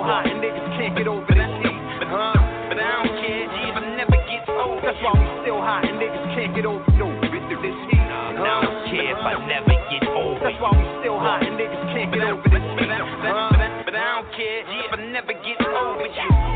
[0.00, 1.76] Still hot and niggas can't get over this heat.
[2.08, 2.32] Huh?
[2.72, 6.00] But I don't care if I never get over That's why we still hot and
[6.00, 8.00] niggas can't get over no, this heat.
[8.00, 11.60] And I don't care if I never get over That's why we still hot and
[11.60, 12.88] niggas can't get over this heat.
[12.88, 13.84] Huh?
[13.84, 16.49] But I don't care if I never get over you.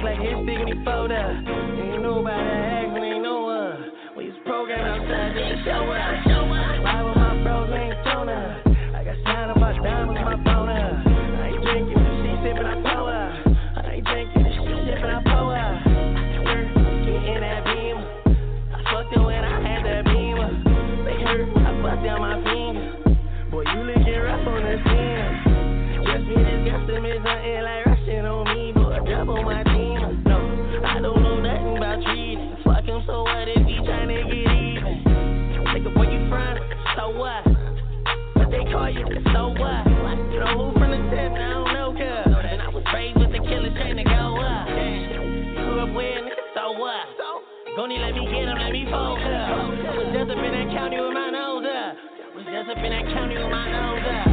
[0.00, 1.30] A like he fold up.
[1.30, 3.90] Ain't nobody ask, ain't no one.
[4.16, 6.29] We was programmed outside, didn't show up.
[50.90, 51.96] County with my nose up.
[52.34, 54.29] Was just up in that county with my nose up.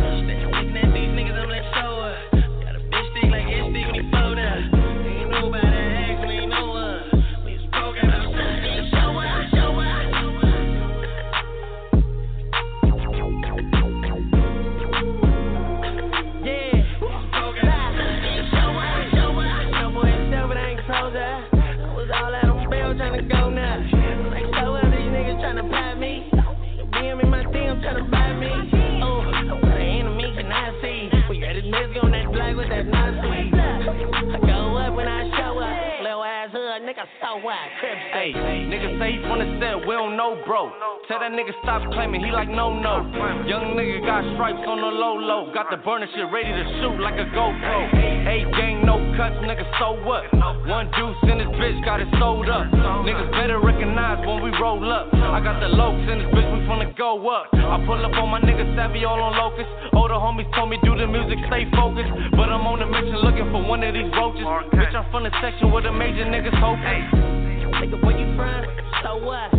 [37.37, 37.66] whack.
[37.77, 40.73] Hey, nigga say he from the set, we don't know, bro.
[41.05, 43.05] Tell that nigga stop claiming, he like no no.
[43.45, 46.97] Young nigga got stripes on the low low, got the burner shit ready to shoot
[46.97, 47.77] like a GoPro.
[48.25, 50.25] Hey, gang no cuts, nigga so what?
[50.65, 52.65] One deuce in this bitch got it sold up.
[53.05, 55.13] Niggas better recognize when we roll up.
[55.13, 57.53] I got the lokes in this bitch, we finna go up.
[57.53, 59.69] I pull up on my nigga savvy all on locust.
[59.93, 62.09] Older homies told me do the music, stay focused.
[62.33, 64.49] But I'm on a mission looking for one of these roaches.
[64.73, 67.36] Bitch, I'm from the section where the major niggas hoping.
[67.77, 68.65] Nigga, where you from?
[69.05, 69.53] So what?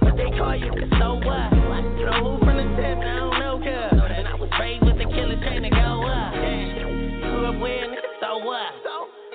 [0.00, 0.72] What they call you?
[0.96, 1.52] So what?
[2.00, 3.92] You don't move from the tip, I don't know, cuz.
[3.92, 6.32] And I was raised with the killer train to go up.
[6.32, 8.72] Grew up with nigga, so what?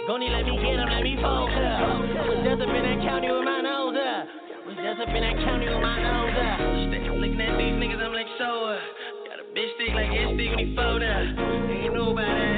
[0.10, 2.26] Gonna let me get him, let me fold up.
[2.26, 4.26] Was just up in that county with my nose up.
[4.66, 6.58] Was just up in that county with my nose up.
[7.22, 8.82] Looking at these niggas, I'm like, so what?
[9.30, 11.22] Got a bitch stick like his stick when he fold up.
[11.70, 12.51] Ain't nobody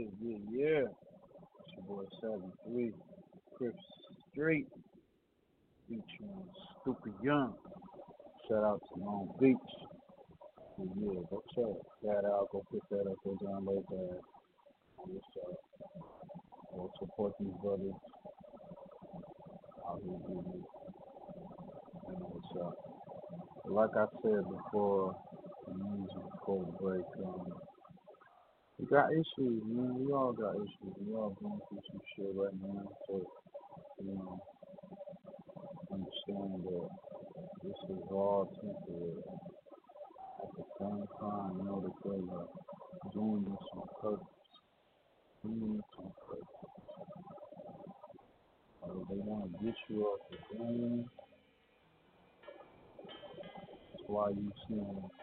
[0.00, 0.80] Yeah, yeah, yeah.
[1.60, 2.92] It's your boy Seven Three,
[3.54, 3.74] Chris
[4.32, 4.66] Street,
[5.86, 6.46] featuring
[6.80, 7.52] Stupid Young.
[8.48, 9.56] Shout out to Long Beach.
[10.78, 12.48] Yeah, yeah, go check that out.
[12.50, 13.16] Go pick that up.
[13.24, 14.20] Go download that.
[14.96, 15.58] What's up?
[16.74, 17.92] Go support these brothers
[19.86, 20.64] out here getting it.
[22.08, 22.76] You know what's up.
[23.68, 25.14] Like I said before,
[25.66, 27.52] the music before the break, um,
[28.80, 30.06] we got issues, man.
[30.06, 30.94] We all got issues.
[31.06, 32.88] We all going through some shit right now.
[33.06, 33.26] So,
[34.00, 34.40] you know,
[35.92, 36.88] understand that
[37.62, 39.22] this is all temporary.
[40.42, 44.26] At the same time, know that they are doing this on purpose.
[45.44, 46.46] Doing this on purpose.
[48.82, 51.04] Uh, they want to get you off the game.
[53.92, 55.20] That's why you see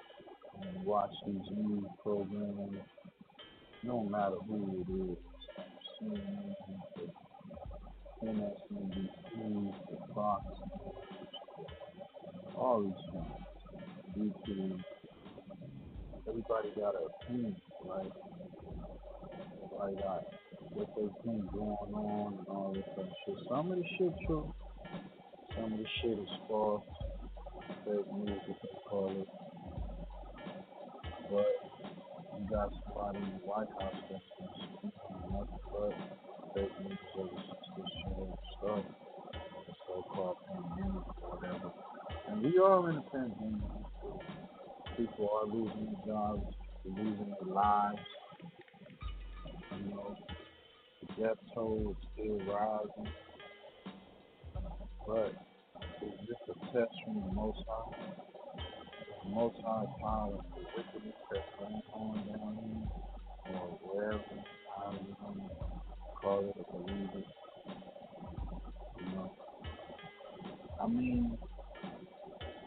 [0.63, 2.79] and watch these news programs
[3.83, 5.17] no matter who it is,
[6.01, 6.55] CNN,
[8.23, 10.43] MSNBC, the Fox,
[12.55, 14.83] all these things, YouTube,
[16.27, 18.11] everybody got an opinion, right?
[19.63, 20.23] Everybody got
[20.73, 23.37] what they think going on and all this other shit.
[23.49, 24.53] Some of the shit true,
[25.55, 26.83] some of the shit is false,
[27.85, 29.27] fake news, as they call it.
[31.29, 31.66] But
[32.45, 34.91] got somebody in the White House speaking
[35.31, 35.93] nothing but
[36.53, 37.29] fake news over
[37.77, 38.85] this shit stuff,
[39.67, 41.71] the so-called pandemic or whatever.
[42.29, 43.61] And we are in a pandemic.
[44.97, 47.99] People are losing their jobs, they're losing their lives.
[49.71, 50.15] You know,
[51.01, 53.11] the death toll is still rising.
[55.05, 55.33] But
[56.01, 58.36] is this a test from the Most High?
[59.33, 64.23] Most High power the wickedness that's going down here, or wherever,
[64.77, 67.25] however you to call it or believe.
[68.99, 69.35] You know,
[70.81, 71.37] I mean,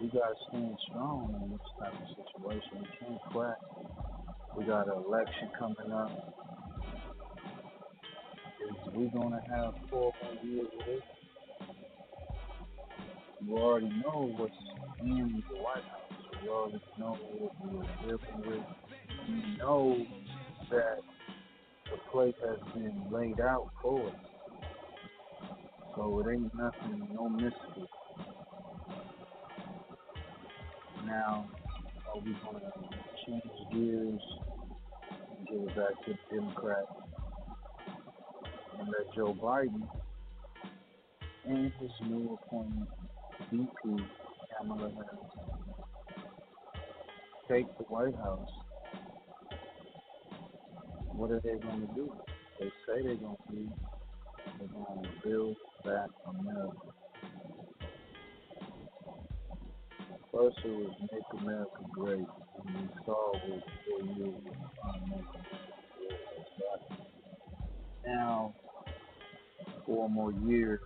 [0.01, 2.70] we gotta stand strong in this type of situation.
[2.81, 3.57] We can't quack.
[4.57, 6.35] We got an election coming up.
[8.61, 11.03] Is we gonna have four more years of this?
[13.46, 14.55] You already know what's
[15.01, 16.10] in the White House.
[16.42, 18.62] You already know what we're dealing with.
[19.29, 20.07] You know
[20.70, 21.00] that
[21.90, 24.14] the plate has been laid out for us.
[25.96, 27.87] So it ain't nothing, no mystery.
[31.05, 31.47] Now,
[32.14, 32.72] are we going to
[33.26, 34.22] change gears
[35.36, 36.86] and give it back to the Democrats
[38.78, 39.86] and let Joe Biden
[41.45, 42.88] and his new appointment
[43.51, 44.05] VP,
[44.57, 45.49] Kamala Harris,
[47.51, 48.48] take the White House?
[51.09, 52.12] What are they going to do?
[52.61, 53.72] They say they're going to do.
[54.59, 56.76] They're going to build back America.
[60.32, 63.64] First, it was Make America Great, and we saw what
[64.07, 64.28] make
[65.09, 66.12] great.
[68.07, 68.55] Now,
[69.84, 70.80] four more years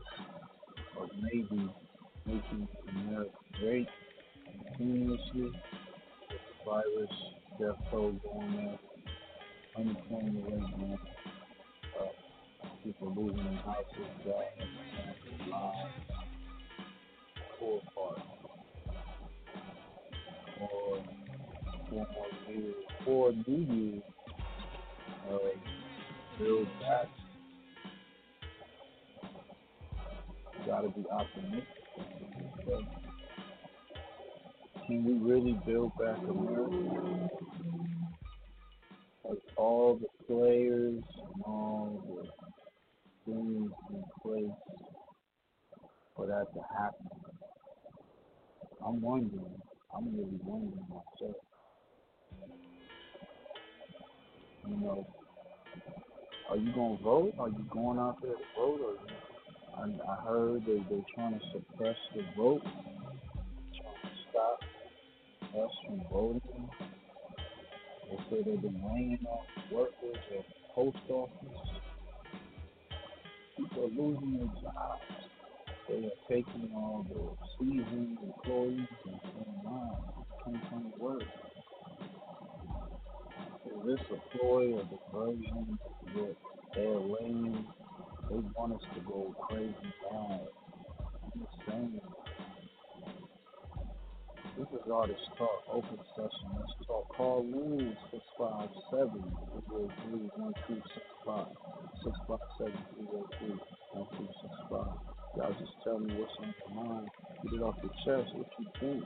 [0.98, 1.68] of maybe
[2.24, 3.88] making America great
[4.78, 5.52] continuously
[6.64, 7.10] virus,
[7.60, 8.80] death toll going up,
[9.76, 10.98] unemployment rate going
[12.00, 12.14] up,
[12.82, 13.86] people losing their houses,
[14.24, 15.92] uh, jobs, lives,
[17.58, 18.18] poor part
[20.60, 21.02] or
[21.90, 24.02] four more years, four new years
[25.30, 25.38] of uh,
[26.38, 27.08] build back.
[30.66, 33.03] Gotta be optimistic.
[34.87, 37.28] Can we really build back America?
[39.57, 44.59] all the players and all the things in place
[46.14, 47.07] for that to happen.
[48.85, 49.61] I'm wondering,
[49.97, 51.37] I'm really wondering myself.
[54.68, 55.07] You know,
[56.51, 57.35] are you gonna vote?
[57.39, 58.80] Are you going out there to vote?
[58.80, 62.62] Or I, I heard they they're trying to suppress the vote,
[65.57, 66.70] us from voting.
[68.11, 70.44] They say they've been laying off workers at
[70.74, 71.68] post office.
[73.57, 75.02] People are losing their jobs.
[75.88, 81.22] They are taking all the seasoned employees and saying, wow, can't come to work.
[83.66, 85.78] Is this a ploy or diversion
[86.14, 86.36] with
[86.74, 87.66] their lane?
[88.30, 89.74] They want us to go crazy
[90.11, 90.40] bad.
[91.34, 92.00] I'm saying.
[94.57, 96.46] This is Artist Talk, open session.
[96.55, 97.09] Let's talk.
[97.16, 99.11] Call in 657
[99.66, 101.50] 303 1265.
[102.07, 102.70] 657
[103.02, 103.50] 303
[103.98, 104.94] 1265.
[105.34, 107.11] Y'all just tell me what's on your mind.
[107.42, 108.30] Get it off your chest.
[108.38, 109.02] What you think?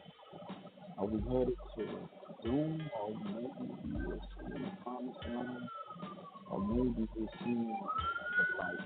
[1.00, 1.84] Are we headed to
[2.44, 2.84] doom?
[3.00, 3.72] Or maybe
[4.04, 5.64] we're seeing the promised land?
[6.52, 8.84] Or maybe we're seeing the light?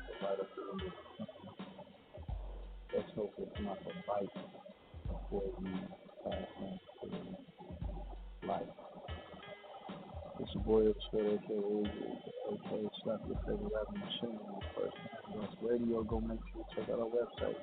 [0.00, 0.96] The light of the tunnel.
[2.96, 4.32] Let's hope it's not the light
[5.32, 5.70] before we
[6.24, 6.48] pass
[7.02, 7.18] into
[8.46, 8.62] life.
[10.40, 11.56] It's your boy Upstate, aka
[12.52, 14.96] aka Slap Your Favorite Rapper Machine on First
[15.34, 16.02] West Radio.
[16.02, 17.56] Go make sure you check out our website,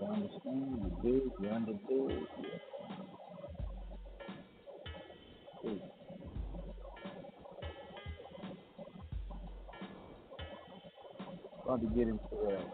[0.00, 0.68] You understand?
[0.82, 1.22] You dig?
[1.40, 2.26] You?
[5.64, 5.70] Yeah.
[11.64, 12.64] About to get into that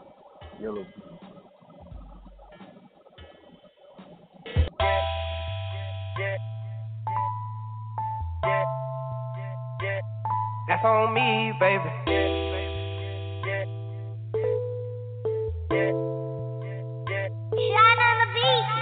[0.61, 1.28] yellow beat.
[10.68, 11.88] That's on me, baby.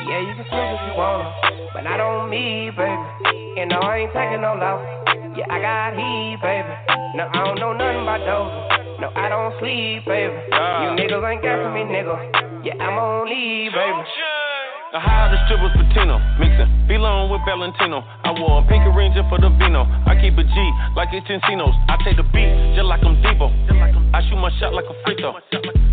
[0.03, 1.31] Yeah, you can smoke if you wanna,
[1.73, 2.91] but not on me, baby.
[3.55, 4.83] You know I ain't taking no loss.
[5.39, 6.75] Yeah, I got heat, baby.
[7.15, 8.51] No, I don't know nothing about those.
[8.99, 10.35] No, I don't sleep, baby.
[10.35, 12.67] You niggas ain't got for me, nigga.
[12.67, 14.03] Yeah, I'm on leave, baby.
[14.97, 18.01] I hired the strippers Patino, mixing Belong with Valentino.
[18.01, 19.85] I wore a pink ranger for the vino.
[20.09, 20.57] I keep a G
[20.97, 21.77] like it's Encinos.
[21.85, 23.53] I take the beat just like I'm Devo.
[24.17, 25.37] I shoot my shot like a free throw.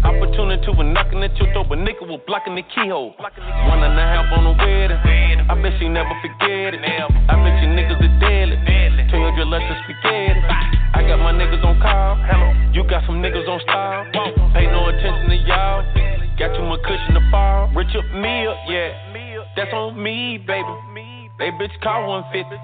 [0.07, 3.11] Opportunity when knocking at your door, but nigga was blocking the keyhole.
[3.19, 4.95] One and a half on the wedding.
[4.95, 6.79] I bet she never forget it.
[6.79, 8.55] I bet you niggas are deadly.
[9.11, 10.39] Tell your drill the spaghetti.
[10.95, 12.15] I got my niggas on call.
[12.23, 14.03] Hello you got some niggas on style.
[14.53, 16.02] Pay no attention to y'all.
[16.39, 17.69] Got too much cushion to fall.
[17.75, 18.89] Rich up me up, yeah.
[19.55, 20.65] That's on me, baby.
[21.39, 22.55] They bitch call 150.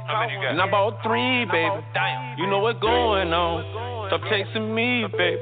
[0.49, 1.81] And I bought three, baby.
[2.37, 4.07] You know what's going on.
[4.09, 5.41] Stop chasing me, baby.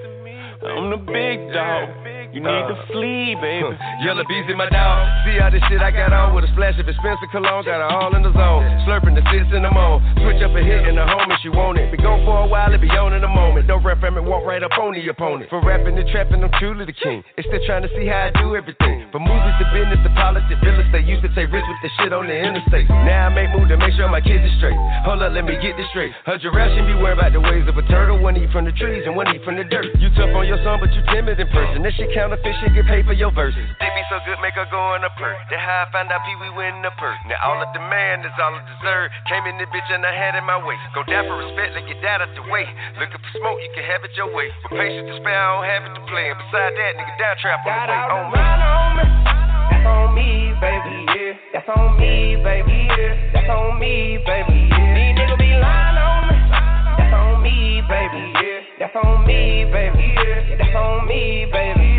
[0.65, 1.89] I'm the big dog.
[2.37, 3.73] You need to uh, flee, baby.
[4.05, 5.09] Yellow bees in my dog.
[5.25, 7.65] See how this shit I got on with a splash of expensive cologne.
[7.65, 8.61] Got her all in the zone.
[8.85, 10.05] Slurping the sits in the moan.
[10.21, 11.89] Switch up a hit in the home if she want it.
[11.89, 13.65] Be gone for a while, it be on in a moment.
[13.65, 15.49] Don't rap from it, walk right up on the opponent.
[15.49, 17.25] For rapping and trapping, I'm truly the king.
[17.41, 18.96] It's still trying to see how I do everything.
[19.07, 21.07] From movies to business to politics, real estate.
[21.07, 22.91] Used to take risks with the shit on the interstate.
[22.91, 24.75] Now I make moves to make sure my kids are straight.
[25.07, 26.11] Hold up, let me get this straight.
[26.27, 28.19] Her giraffe should be worried about the ways of a turtle.
[28.19, 29.87] One eat from the trees and one eat from the dirt.
[30.03, 31.87] You tough on your son, but you timid in person.
[31.87, 33.63] That shit counterfeit, shit get paid for your verses.
[33.79, 35.39] They be so good, make her go in a perk.
[35.55, 37.15] That how I found out Pee Wee winning the perk.
[37.31, 39.07] Now all the demand is all I deserve.
[39.31, 40.75] Came in the bitch and I had it my way.
[40.91, 42.67] Go down for respect, let get that out the way.
[42.99, 44.51] Looking for smoke, you can have it your way.
[44.67, 46.27] But patience to spare, I don't have it to play.
[46.27, 48.03] And beside that, nigga, down trap on the way.
[48.03, 48.96] On oh, me.
[49.03, 50.95] That's on me, baby.
[51.13, 51.33] Yeah.
[51.53, 52.89] That's on me, baby.
[52.89, 53.33] Yeah.
[53.33, 54.69] That's on me, baby.
[54.69, 54.93] Yeah.
[54.97, 56.37] These niggas be lying on me.
[56.97, 58.23] That's on me, baby.
[58.41, 58.59] Yeah.
[58.79, 60.05] That's on me, baby.
[60.17, 60.57] Yeah.
[60.57, 61.89] That's on me, baby.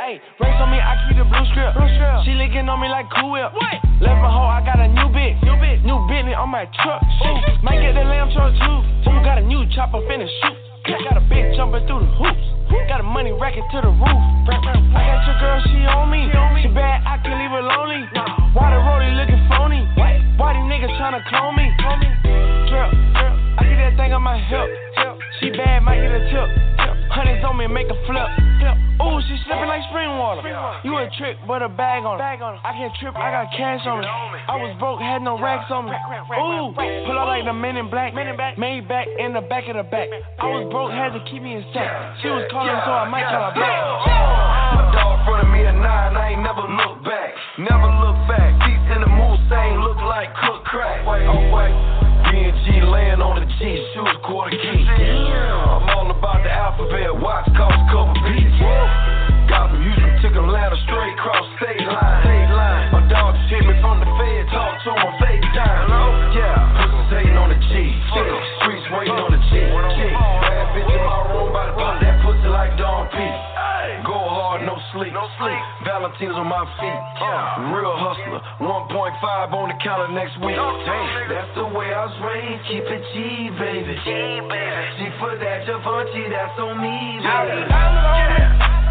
[0.00, 1.70] Hey, race on me, I keep the blue strip.
[1.78, 2.26] Blue strip.
[2.26, 3.54] She licking on me like Cool Whip.
[3.54, 3.78] What?
[4.02, 5.38] Left my hoe, I got a new bitch.
[5.46, 5.84] New bitch.
[5.86, 7.02] New Bentley on my truck.
[7.26, 7.62] Ooh.
[7.62, 9.10] Might get the lamb truck too.
[9.10, 10.69] Ooh, got a new chopper finna shoot.
[10.86, 12.46] Got a bitch jumping through the hoops.
[12.88, 14.22] Got a money racket to the roof.
[14.48, 16.26] I got your girl, she on me.
[16.62, 18.08] She bad, I can leave her lonely.
[18.54, 19.86] Why the roadie looking phony?
[19.94, 21.70] Why these niggas tryna clone me?
[22.68, 22.90] Drip,
[23.60, 24.68] I get that thing on my hip.
[25.40, 26.48] She bad, might get a tip.
[27.12, 28.24] Hundreds on me, make a flip.
[29.00, 30.44] Ooh, she slipping like spring water.
[30.84, 32.24] You a trick, but a bag on her.
[32.24, 34.06] I can't trip, I got cash on me.
[34.06, 35.92] I was broke, had no racks on me.
[35.92, 38.12] Ooh, pull out like the men in black.
[38.14, 40.08] Made back in the back of the back.
[40.40, 42.16] I was broke, had to keep me in sack.
[42.24, 43.80] She was calling, so I might call her back.
[44.76, 47.32] My dog front of me at nine, I ain't never look back.
[47.58, 48.56] Never look back.
[48.64, 51.04] Teeth in the mood, same look like cook crack.
[51.08, 52.09] Wait, oh wait.
[52.30, 53.60] B&G laying on the G,
[53.90, 54.86] shoes quarter key.
[54.86, 58.54] I'm all about the alphabet, watch cost couple beats.
[59.50, 62.22] Got them Houston, took them ladder straight cross state line.
[62.22, 62.86] State line.
[62.94, 65.90] My dogs hit me from the Fed, talk to them FaceTime.
[65.90, 66.30] Hello.
[66.30, 67.98] Yeah, pussies hating on the G.
[68.14, 69.66] Streets waiting on the G.
[69.66, 70.00] G.
[70.14, 73.18] Bad bitch in my room, about to pop that pussy like Don P.
[74.92, 75.14] Go hard, no sleep.
[75.14, 75.62] No sleep.
[75.86, 77.02] Valentine's on my feet.
[77.22, 78.42] Uh, real hustler.
[78.58, 80.56] 1.5 on the counter next week.
[80.56, 81.30] Damn.
[81.30, 82.62] That's the way I was raised.
[82.66, 83.94] Keep it G, baby.
[84.02, 84.10] G,
[84.50, 84.82] baby.
[84.98, 87.70] G for that Javante, that's on me, baby.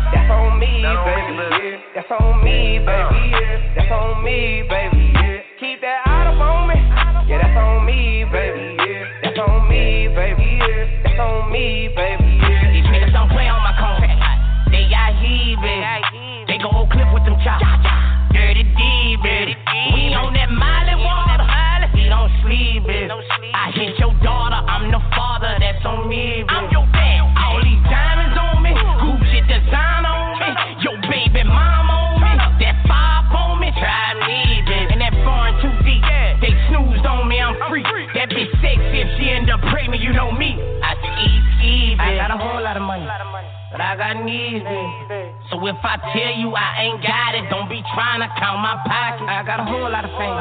[0.10, 1.36] That's on me, baby.
[1.60, 1.80] Yeah.
[1.96, 3.20] That's on me, baby.
[3.20, 3.36] Uh.
[3.36, 3.76] Yeah.
[3.76, 5.12] That's on me, baby.
[5.20, 5.44] Yeah.
[5.60, 6.80] Keep that out up on me.
[7.28, 8.78] Yeah, that's on me, baby.
[8.88, 9.04] Yeah.
[9.24, 10.64] That's on me, baby.
[10.64, 11.04] Yeah.
[11.04, 12.29] That's on me, baby.
[15.62, 16.48] Heaving.
[16.48, 17.64] They go clip with them chops.
[18.32, 19.56] Dirty D, baby.
[19.94, 21.46] We on that Miley water.
[21.94, 23.12] We don't sleep, baby.
[23.54, 24.56] I hit your daughter.
[24.56, 25.56] I'm the father.
[25.60, 26.44] That's on me.
[26.48, 27.39] I'm your dad.
[44.00, 45.36] But I needs, baby.
[45.52, 48.80] So if I tell you I ain't got it, don't be trying to count my
[48.88, 49.28] pocket.
[49.28, 50.40] I got a whole lot of fame.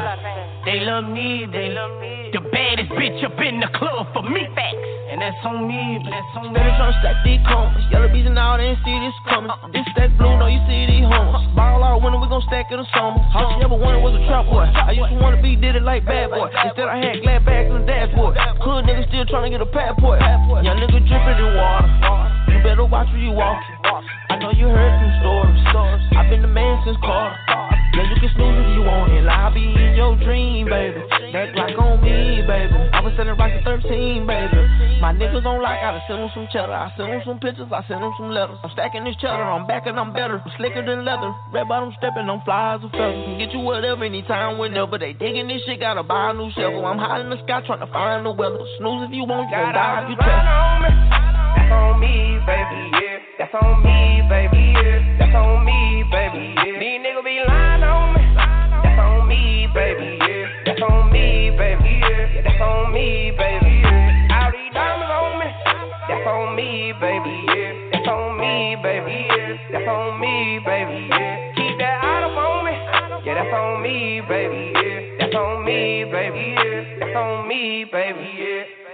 [0.69, 2.29] They love me, they love me.
[2.29, 4.77] The baddest bitch up in the club for me, facts.
[5.09, 6.61] And that's on me, that's on me.
[6.61, 7.81] Steady tryna stack these combs.
[7.89, 9.49] Yellow bees and all, they ain't see this coming.
[9.73, 11.41] This stack blue, no, you see these homes.
[11.57, 13.17] Ball out winter, we gon' stack it in summer.
[13.17, 14.69] All she ever wanted was a trap boy.
[14.69, 16.53] I used to wanna be did it like bad boy.
[16.53, 18.37] Instead, I had glad bags in the dashboard.
[18.61, 20.21] Hood nigga still tryna get a passport.
[20.21, 21.89] Young nigga dripping in water.
[22.53, 23.57] You better watch where you walk.
[24.29, 25.65] I know you heard some stories.
[26.13, 27.88] I've been the man since Carter.
[27.99, 29.27] Yeah, you can snooze if you want it.
[29.27, 31.03] I'll be in your dream, baby.
[31.35, 32.79] That Glock on me, baby.
[32.95, 34.55] I was selling rice at 13, baby.
[35.03, 36.71] My niggas don't like, I done them some cheddar.
[36.71, 38.55] I send them some pictures, I send them some letters.
[38.63, 40.39] I'm stacking this cheddar, I'm back and I'm better.
[40.39, 41.27] I'm slicker than leather.
[41.51, 43.19] Red bottom stepping on flies or feathers.
[43.27, 44.95] Can get you whatever, anytime, whenever.
[44.95, 46.87] They digging this shit, gotta buy a new shovel.
[46.87, 48.63] I'm high in the sky trying to find the weather.
[48.79, 50.39] Snooze if you want, you gon' die if you test.
[50.39, 53.43] That's on me, baby, yeah.
[53.43, 55.08] That's on me, baby, yeah.
[55.29, 56.79] That's on me, baby, yeah.
[56.81, 58.33] These niggas be lying on me.
[58.33, 60.49] That's on me, baby, yeah.
[60.65, 62.41] That's on me, baby, yeah.
[62.41, 64.41] That's on me, baby, yeah.
[64.41, 65.49] All these diamonds on me.
[66.09, 67.93] That's on me, baby, yeah.
[67.93, 69.53] That's on me, baby, yeah.
[69.69, 71.53] That's on me, baby, yeah.
[71.53, 72.73] Keep that out on me.
[73.21, 75.13] Yeah, that's on me, baby, yeah.
[75.21, 77.05] That's on me, baby, yeah.
[77.05, 78.88] That's on me, baby, yeah.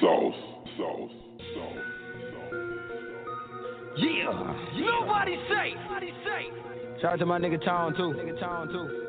[0.00, 0.34] Sauce,
[0.78, 1.10] sauce,
[1.54, 1.86] sauce.
[3.98, 4.54] Yeah.
[4.78, 5.76] Nobody safe.
[5.84, 7.00] Nobody safe.
[7.02, 8.14] Shout out to my nigga Tone too.
[8.18, 9.05] Nigga Tone too.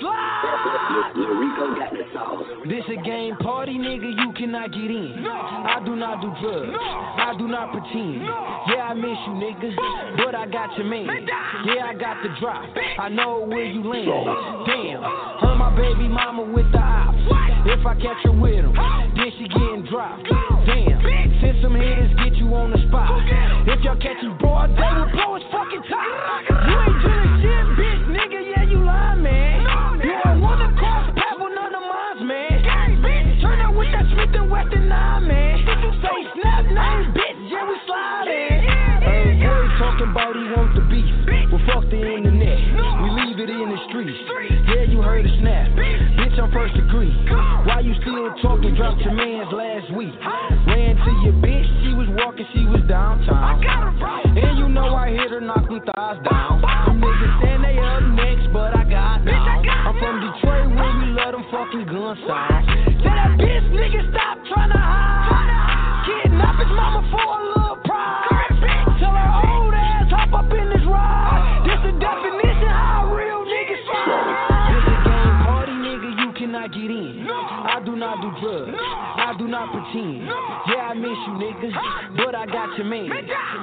[0.00, 1.12] Slide.
[1.14, 2.46] Rico got the sauce.
[2.68, 4.10] This a game party, nigga.
[4.16, 5.22] You cannot get in.
[5.22, 5.30] No.
[5.30, 6.72] I do not do drugs.
[6.72, 6.80] No.
[6.80, 8.22] I do not pretend.
[8.24, 8.64] No.
[8.68, 9.76] Yeah, I miss you, nigga.
[10.24, 11.06] But I got your man.
[11.66, 12.64] Yeah, I got the drop.
[12.98, 14.08] I know where you land.
[14.66, 15.02] Damn.
[15.02, 17.18] Heard my baby mama with the ops.
[17.66, 20.24] If I catch her with him, then she getting dropped.
[20.66, 21.00] Damn.
[21.40, 23.20] Send some hitters, get you on the spot.
[23.68, 26.49] If y'all catch him broad, they will blow his fucking top.
[40.60, 41.08] Want the beef.
[41.48, 42.58] Well, fuck the internet.
[43.00, 44.18] We leave it in the streets.
[44.68, 45.72] Yeah, you heard a snap.
[45.72, 47.10] Bitch, I'm first degree.
[47.64, 48.76] Why you still talking?
[48.76, 50.12] Dropped your man's last week.
[50.68, 53.64] Ran to your bitch, she was walking, she was downtown.
[54.36, 56.60] And you know I hit her, knock them thighs down.
[56.60, 59.64] Them niggas saying they up next, but I got down.
[59.64, 62.69] I'm from Detroit where we let them fucking gun sound.
[82.70, 83.10] Got your man.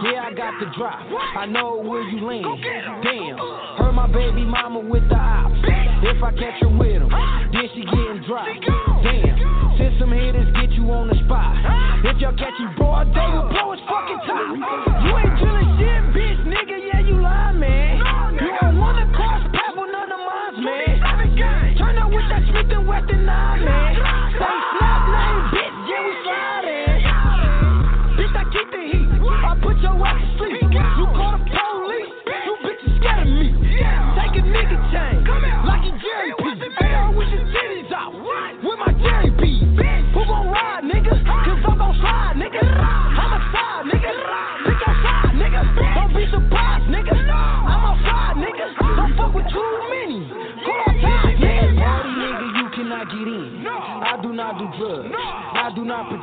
[0.03, 0.99] Yeah, I got the drop.
[1.37, 2.45] I know where you land.
[3.03, 3.37] Damn,
[3.77, 5.55] heard my baby mama with the ops.
[6.03, 8.49] If I catch her with him, then she getting dropped.
[9.03, 11.55] Damn, send some hitters, get you on the spot.
[12.05, 13.81] If y'all catch you broad day, we'll blow his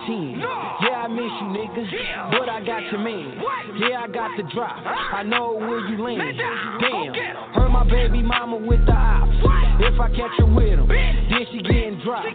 [0.08, 0.80] not.
[0.82, 2.30] Yeah, I miss you, nigga.
[2.30, 3.40] But I got your man.
[3.78, 4.76] Yeah, I got the drop.
[4.84, 6.38] I know where you land.
[6.80, 7.14] Damn.
[7.54, 9.32] Heard my baby mama with the ops.
[9.80, 12.28] If I catch her with him, then she getting dropped.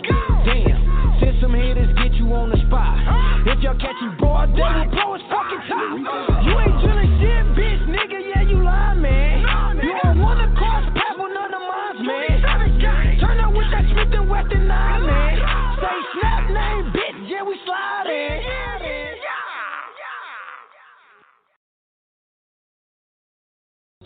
[0.46, 1.20] Damn.
[1.20, 2.96] Send some hitters, get you on the spot.
[3.48, 6.44] If y'all catch you broad day, we'll blow his fucking top.
[6.44, 6.80] You ain't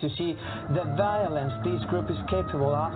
[0.03, 0.35] to see
[0.75, 2.91] the violence this group is capable of.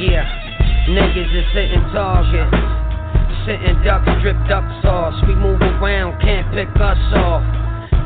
[0.00, 0.26] Yeah,
[0.88, 2.59] niggas is sitting target.
[3.46, 5.16] Sitting ducks, dripped up sauce.
[5.26, 7.42] We move around, can't pick us off.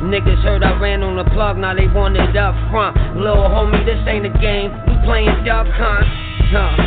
[0.07, 2.95] Niggas heard I ran on the plug, now they want it up front.
[3.17, 4.71] Little homie, this ain't a game.
[4.87, 6.07] We playing duck hunt.
[6.55, 6.77] Huh.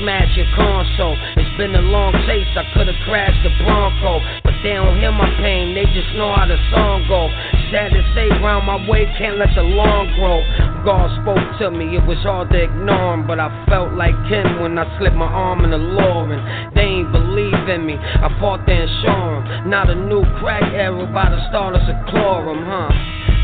[0.00, 1.14] Smash your console.
[1.36, 2.48] It's been a long chase.
[2.56, 5.74] I could've crashed the Bronco, but they don't hear my pain.
[5.76, 7.28] They just know how the song go.
[7.70, 10.40] Sad to say, round my way, can't let the lawn grow.
[10.84, 14.58] God spoke to me, it was hard to ignore him, but I felt like him
[14.58, 16.42] when I slipped my arm in the Lauren.
[16.74, 17.94] They ain't believe in me.
[17.94, 19.70] I fought there and show 'em.
[19.70, 22.90] Not a new crack era by the starters of chlorum, huh?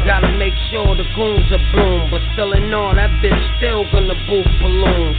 [0.04, 4.18] Gotta make sure the goons are bloom, but still in all, that bitch still gonna
[4.26, 5.18] boost balloons.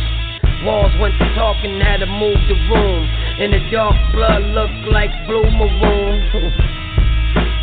[0.63, 3.07] Walls went to talking, had to move the room.
[3.39, 6.19] In the dark, blood looked like blue maroon.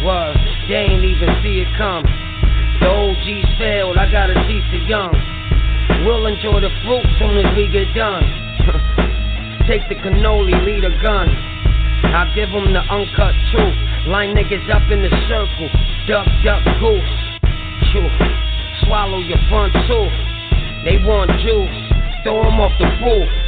[0.04, 0.36] Word,
[0.68, 2.25] they ain't even see it come.
[2.80, 5.14] The OGs failed, I gotta teach the young.
[6.04, 8.22] We'll enjoy the fruit soon as we get done.
[9.66, 11.28] Take the cannoli, lead a gun.
[12.04, 13.76] I give them the uncut truth.
[14.06, 15.68] Line niggas up in the circle.
[16.06, 17.16] Duck, duck, goose.
[17.90, 18.06] Chew.
[18.84, 20.16] Swallow your front tooth.
[20.84, 21.80] They want juice.
[22.22, 23.45] Throw 'em off the roof.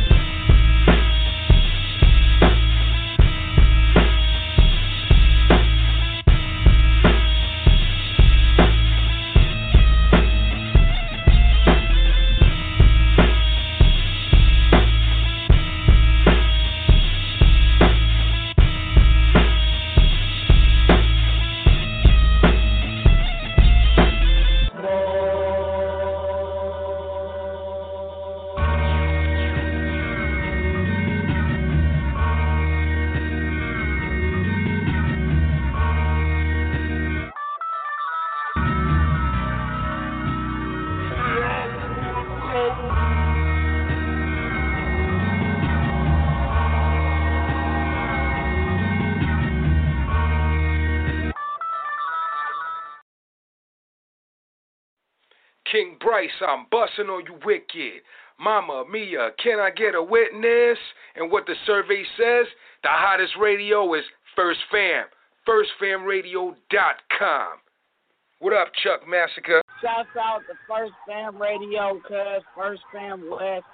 [56.09, 58.01] Bryce, I'm busting on you wicked.
[58.41, 60.79] Mama Mia, can I get a witness?
[61.17, 62.47] And what the survey says,
[62.83, 64.05] the hottest radio is
[64.35, 65.05] First Fam.
[65.47, 67.59] FirstFamRadio.com.
[68.39, 69.61] What up, Chuck Massacre?
[69.83, 73.67] Shouts out to First Fam Radio, cuz First Fam West.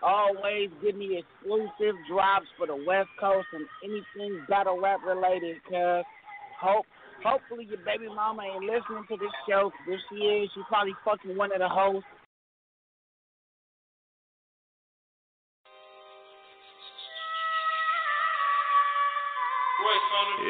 [0.00, 6.04] Always give me exclusive drops for the West Coast and anything battle rap related, cuz.
[6.60, 6.86] Hope
[7.24, 9.70] hopefully your baby mama ain't listening to this show.
[9.86, 12.04] If she is, she probably fucking one of the hosts.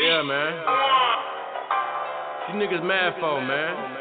[0.01, 0.55] Yeah, man.
[2.49, 3.97] You niggas mad for, man.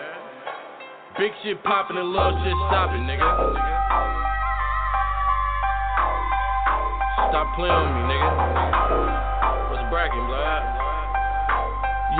[1.18, 3.30] Big shit popping and little shit stopping, nigga.
[7.30, 8.30] Stop playing with me, nigga.
[9.72, 10.79] What's bragging, blood?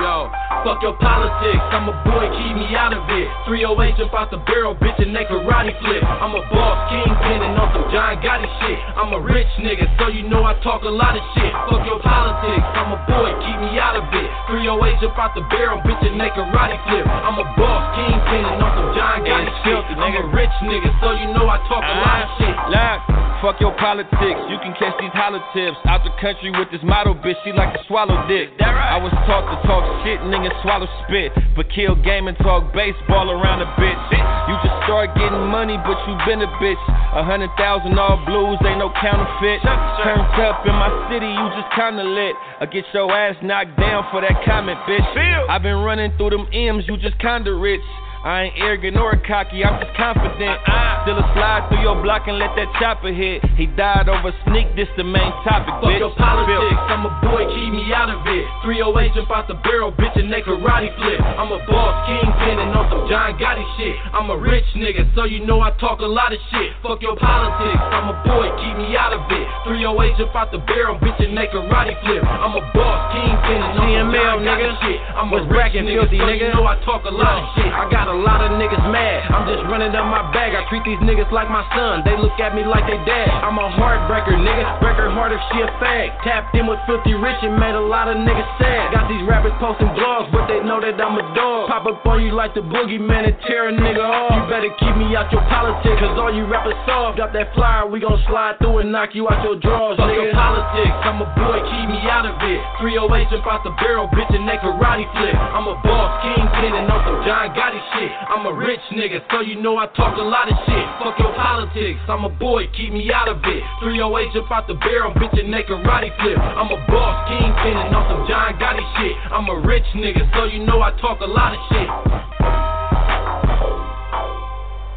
[0.00, 0.32] Yo,
[0.64, 3.28] fuck your politics, I'm a boy, keep me out of it.
[3.44, 6.00] 308 jump out the barrel, bitch, and they karate flip.
[6.00, 8.80] I'm a boss, kingpin, and on some John Gotti shit.
[8.96, 11.52] I'm a rich nigga, so you know I talk a lot of shit.
[11.68, 14.28] Fuck your politics, I'm a boy, keep me out of it.
[14.48, 17.04] 308 jump out the barrel, bitch, and they karate flip.
[17.04, 19.84] I'm a boss, kingpin, and on some John Gotti shit.
[20.00, 22.56] I'm a rich nigga, so you know I talk a lot of ah, shit.
[22.72, 22.98] Look,
[23.44, 25.76] fuck your politics, you can catch these hollow tips.
[25.84, 28.56] Out the country with this model bitch, she like to swallow dick.
[28.56, 28.96] That right.
[28.96, 31.32] I was taught to talk shit, niggas swallow spit.
[31.56, 34.04] But kill game and talk baseball around a bitch.
[34.48, 36.82] You just start getting money, but you been a bitch.
[37.14, 39.60] A hundred thousand all blues, ain't no counterfeit.
[40.02, 42.34] Turned up in my city, you just kinda lit.
[42.60, 45.06] I get your ass knocked down for that comment, bitch.
[45.48, 47.82] I've been running through them M's, you just kinda rich.
[48.20, 50.60] I ain't arrogant or cocky, I'm just confident.
[51.08, 53.40] Still a slide through your block and let that chopper hit.
[53.56, 56.04] He died over sneak, this the main topic, Fuck bitch.
[56.04, 58.44] your politics, I'm a boy, keep me out of it.
[58.68, 61.16] 308 jump out the barrel, bitch, and they karate flip.
[61.16, 63.96] I'm a boss, kingpin, and on some John Gotti shit.
[64.12, 66.76] I'm a rich nigga, so you know I talk a lot of shit.
[66.84, 69.48] Fuck your politics, I'm a boy, keep me out of it.
[69.64, 72.20] 308 jump out the barrel, bitch, and they karate flip.
[72.20, 75.00] I'm a boss, kingpin, and on some John Gotti shit.
[75.16, 76.52] I'm a rich nigga, filthy so nigga?
[76.52, 77.72] you know I talk a lot of shit.
[77.72, 79.30] I got a lot of niggas mad.
[79.30, 80.58] I'm just running up my bag.
[80.58, 82.02] I treat these niggas like my son.
[82.02, 83.30] They look at me like they dad.
[83.46, 84.66] I'm a heartbreaker, nigga.
[84.82, 86.10] Break her heart if she a fag.
[86.26, 88.90] Tapped in with filthy rich and made a lot of niggas sad.
[88.90, 91.70] Got these rappers posting blogs, but they know that I'm a dog.
[91.70, 94.34] Pop up on you like the boogeyman and tear a nigga off.
[94.34, 97.14] You better keep me out your politics, cause all you rappers soft.
[97.16, 100.30] Got that flyer, we gon' slide through and knock you out your drawers, Fuck nigga.
[100.30, 102.58] your politics, I'm a boy, keep me out of it.
[102.82, 105.36] 308 jump out the barrel, bitch, and they karate flip.
[105.36, 107.99] I'm a boss, kingpin, and on some John Gotti shit.
[108.08, 110.86] I'm a rich nigga, so you know I talk a lot of shit.
[111.04, 113.62] Fuck your politics, I'm a boy, keep me out of it.
[113.84, 116.38] 308 jump out the barrel, bitch, and they karate flip.
[116.38, 119.12] I'm a boss, kingpin, and on some John Gotti shit.
[119.28, 121.88] I'm a rich nigga, so you know I talk a lot of shit.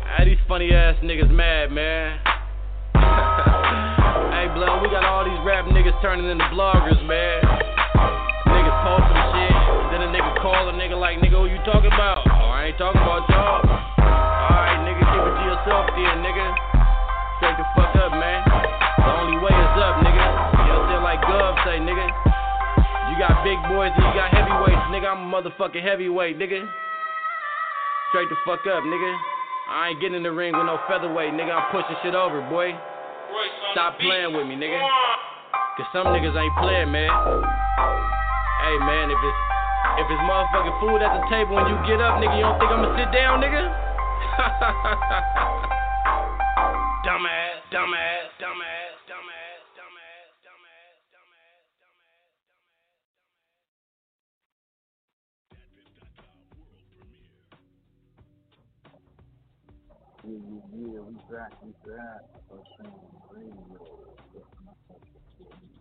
[0.07, 2.19] Ah, these funny ass niggas mad, man.
[4.31, 7.72] hey, blood, we got all these rap niggas turning into bloggers, man.
[10.43, 12.27] Call a nigga like, nigga, who you talking about?
[12.27, 13.63] Oh, I ain't talking about y'all.
[13.63, 16.45] Alright, nigga, keep it to yourself then, nigga.
[17.39, 18.43] Straight the fuck up, man.
[18.43, 20.19] The only way is up, nigga.
[20.19, 21.07] You know what I'm?
[21.07, 22.11] Like Gov say, nigga.
[23.07, 25.15] You got big boys and you got heavyweights, nigga.
[25.15, 26.67] I'm a motherfucking heavyweight, nigga.
[28.11, 29.11] Straight the fuck up, nigga.
[29.71, 31.55] I ain't getting in the ring with no featherweight, nigga.
[31.55, 32.75] I'm pushing shit over, boy.
[33.71, 34.75] Stop playing with me, nigga.
[35.79, 37.07] Cause some niggas ain't playing, man.
[37.07, 39.62] Hey, man, if it's
[39.99, 42.71] if it's motherfucking food at the table when you get up, nigga, you don't think
[42.71, 43.61] I'ma sit down, nigga?
[47.05, 49.43] dumbass, dumbass, dumbass, dumbass.
[60.25, 62.23] Yeah, yeah, yeah, we back, we back.
[62.47, 62.95] First thing
[63.27, 64.07] radio.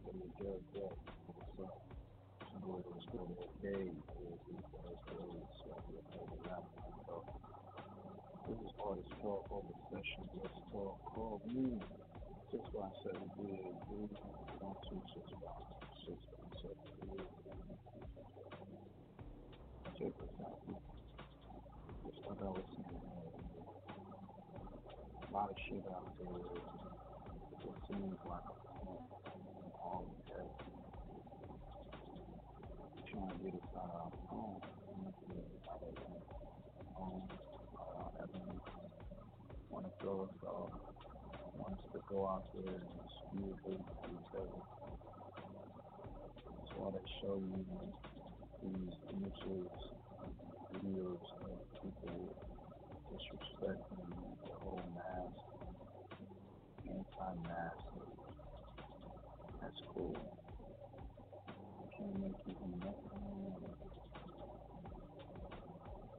[0.02, 0.98] Let me judge that.
[1.30, 1.78] What's up?
[2.50, 3.86] Some boy was good at day.
[8.48, 10.26] This is artist talk over session.
[10.42, 10.58] Let's
[11.32, 11.48] Oh, talk.
[11.48, 11.80] Call me.
[12.50, 14.08] Six five seven three eight three
[14.60, 15.64] one two six five
[16.04, 17.24] six five seven three.
[19.98, 20.60] Check this out.
[22.04, 23.00] Just like I was saying.
[25.16, 26.36] A lot of shit out there.
[27.64, 29.00] It seems like a pump
[29.80, 30.48] all the day.
[33.10, 34.60] Trying to get us out of our home.
[35.70, 36.16] Out of our
[36.92, 37.28] home.
[37.80, 38.60] Uh, everyone
[39.70, 40.72] want to throw us off.
[41.56, 44.60] Want us to go out there and hate to each other.
[46.44, 47.64] That's why they show you
[48.60, 49.72] these images,
[50.76, 52.36] videos of people
[53.08, 54.12] disrespecting
[54.44, 55.40] the whole mask,
[56.86, 57.86] anti-mask.
[59.62, 60.20] That's cool.
[61.48, 63.24] It can't make you do nothing.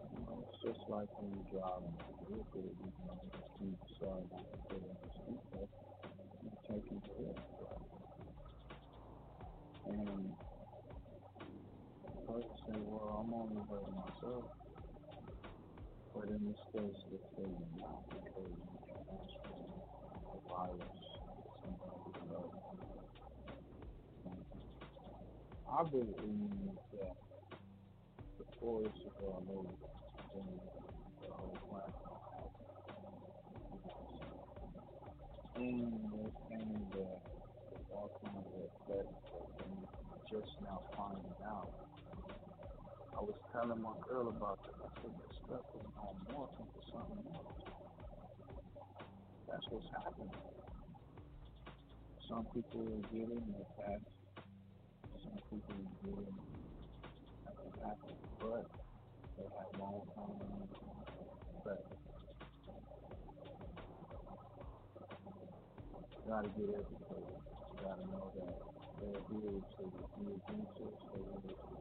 [0.10, 2.64] You know, it's just like when you drive in a vehicle,
[3.60, 5.70] you decide not to put in the seatbelt,
[6.40, 7.36] you take your care
[9.88, 10.32] And
[12.04, 14.46] the person say, well, I'm only hurting myself.
[16.16, 17.00] But in this case,
[17.38, 19.60] they're not because you can transfer
[20.32, 21.04] a virus
[21.64, 22.56] somebody else.
[25.68, 27.16] I believe that
[28.38, 29.78] the force of our Lord
[30.36, 30.46] in
[31.22, 31.96] the whole planet.
[35.56, 37.06] And that the
[37.94, 39.06] all kinds of that
[39.62, 41.70] I'm just now finding out.
[43.14, 44.74] I was telling my girl about this.
[44.82, 47.62] I said, this stuff is going to morph into something else.
[49.48, 50.34] That's what's happening.
[52.28, 54.02] Some people will get it and they.
[55.22, 56.42] Some people will get it and
[57.46, 58.22] nothing happens.
[58.42, 58.66] But
[59.38, 60.34] they have long term
[61.62, 62.03] effects.
[66.34, 67.30] You gotta get educated.
[67.30, 68.58] You gotta know that
[68.98, 69.84] they're here to
[70.18, 70.98] against us.
[71.14, 71.78] They're here to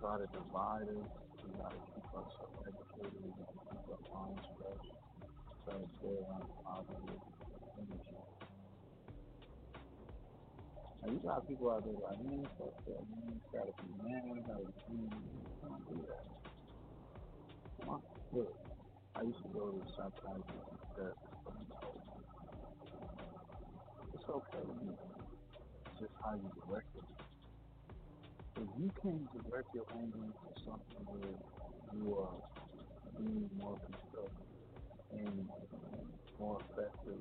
[0.00, 1.04] try to divide us.
[1.44, 3.12] We gotta keep ourselves educated.
[3.12, 4.88] We gotta keep our minds fresh.
[5.68, 7.20] Try to stay around positive
[7.76, 8.16] energy.
[11.04, 13.36] Now you got people out there like, man, fuck that, man.
[13.36, 15.12] You gotta be man, gotta be clean.
[15.60, 16.24] Don't do that.
[17.84, 18.00] Come on.
[18.32, 18.56] Look,
[19.14, 21.31] I used to go to psychiatrist and therapist for me
[24.22, 27.02] It's okay to be It's just how you direct it.
[28.54, 31.34] If you can't direct your anger into something where
[31.90, 32.38] you are
[33.18, 34.46] being more constructive
[35.10, 35.48] and
[36.38, 37.18] more effective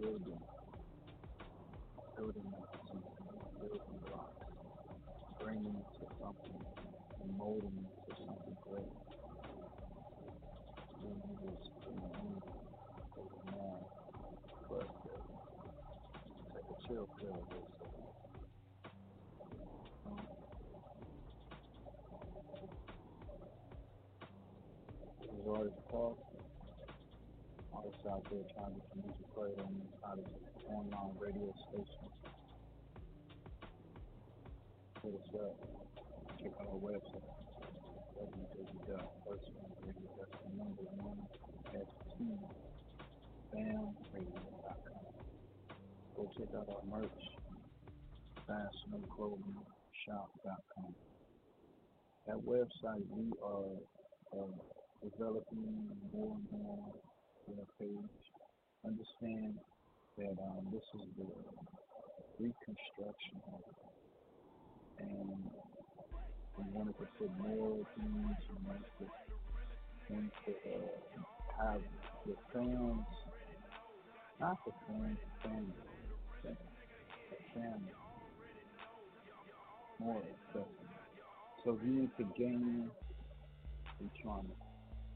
[0.00, 0.40] building,
[2.16, 2.52] building
[3.60, 4.48] building blocks,
[5.42, 6.64] bringing to something
[7.20, 8.96] and molding to something great.
[11.02, 12.42] Then you just you know, move
[13.18, 13.84] over mad,
[14.68, 15.38] frustrated.
[16.54, 17.92] Take a chill pill, they say.
[20.06, 20.26] Um,
[25.22, 26.18] There's artists talk,
[27.74, 30.22] artists out there trying to get your music played on these out
[30.70, 32.14] online radio stations.
[35.02, 35.58] Hit us up.
[36.38, 37.26] Check out our website.
[38.22, 40.06] www.firstfamradio.
[40.14, 41.26] That's the number one
[43.52, 45.02] famradio.com.
[46.14, 47.26] Go check out our merch.
[48.48, 50.94] FastnoteClothingShop.com.
[52.28, 53.74] That website, we are
[54.38, 54.54] uh,
[55.02, 56.94] developing more and more
[57.48, 58.31] their page.
[58.84, 59.54] Understand
[60.18, 61.26] that um, this is the
[62.42, 63.76] reconstruction of it.
[64.98, 65.50] And
[66.58, 69.06] we wanted to put more things, we wanted to,
[70.08, 71.80] wanted to uh, have
[72.26, 73.06] the fans,
[74.40, 75.72] not the fans, the fans,
[76.42, 76.56] the,
[77.54, 77.94] family,
[80.00, 80.66] more accessible.
[81.64, 82.90] So if you need to gain,
[84.00, 84.54] we're trying to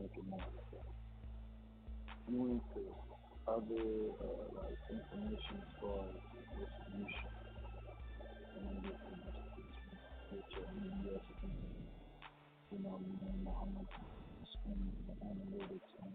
[0.01, 0.95] make it more accessible.
[2.31, 3.16] You into
[3.49, 3.87] other
[4.21, 6.05] uh, like information for
[6.59, 7.31] distribution.
[8.83, 9.91] Get distribution
[10.31, 10.67] with your
[12.73, 16.15] You know, you don't know how much you spend the analytics and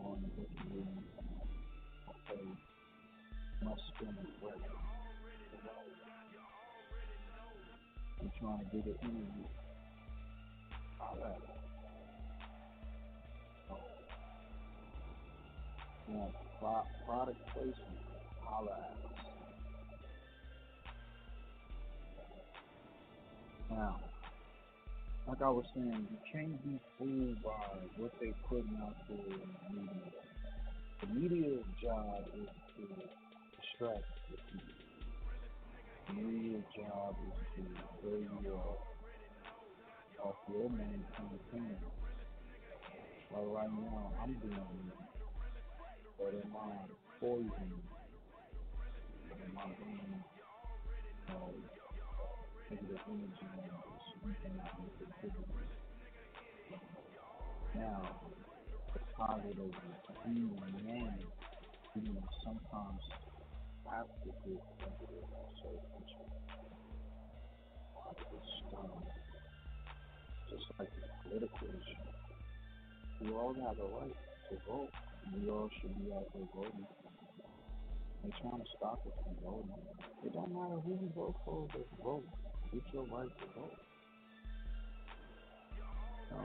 [0.00, 1.04] on the distribution.
[2.10, 2.42] Okay,
[3.62, 4.54] must spend it right.
[8.20, 9.46] I'm trying to get an interview.
[11.00, 11.42] All right.
[16.08, 16.43] Want pro-
[17.06, 17.76] product placement,
[18.42, 18.78] holla.
[23.70, 24.00] Now,
[25.28, 27.50] like I was saying, you can't be fooled by
[27.98, 30.20] what they putting out there in the media.
[31.00, 32.82] The media's job is to
[33.60, 34.74] distract the people.
[36.08, 37.62] The media's job is to
[38.00, 38.54] throw you
[40.22, 41.76] off, your main campaign.
[43.30, 45.13] But right now, I'm doing
[46.18, 47.50] it but am I poison?
[49.28, 50.24] But am I bringing
[51.28, 51.52] uh,
[52.70, 53.70] negative energy and
[54.10, 55.64] speaking out negativity?
[57.74, 58.02] Now,
[58.92, 59.72] the positive
[60.24, 60.50] being
[60.86, 61.18] yang,
[61.94, 63.02] you know, sometimes
[63.90, 65.82] have to get negative issues.
[68.14, 69.02] Just, um,
[70.50, 72.04] just like the political issue,
[73.20, 74.16] we all have a right
[74.50, 74.90] to vote.
[75.32, 76.86] We all should be out there voting.
[78.22, 79.72] They're trying to stop us from voting.
[80.24, 82.24] It don't matter who you vote for, just vote.
[82.72, 83.78] It's your right to vote.
[86.30, 86.36] So,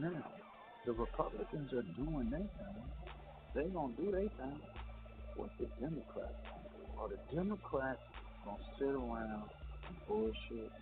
[0.00, 0.24] now,
[0.84, 2.82] the Republicans are doing their thing.
[3.54, 4.60] They gonna do their thing.
[5.36, 6.34] What the Democrats.
[6.98, 8.00] Or the Democrats
[8.44, 9.48] gonna sit around
[9.88, 10.72] and bullshit.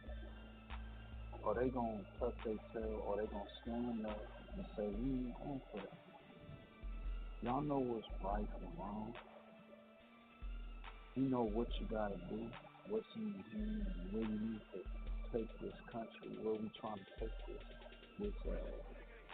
[1.43, 4.21] Or they gonna tuck their tail, or they gonna stand up
[4.57, 6.04] and say, we ain't going for that.
[7.45, 9.13] Y'all know what's right and wrong.
[11.15, 12.41] You know what you gotta do,
[12.89, 14.81] what's in your hand, and where you need to
[15.29, 17.61] take this country, where we trying to take this,
[18.17, 18.57] this uh,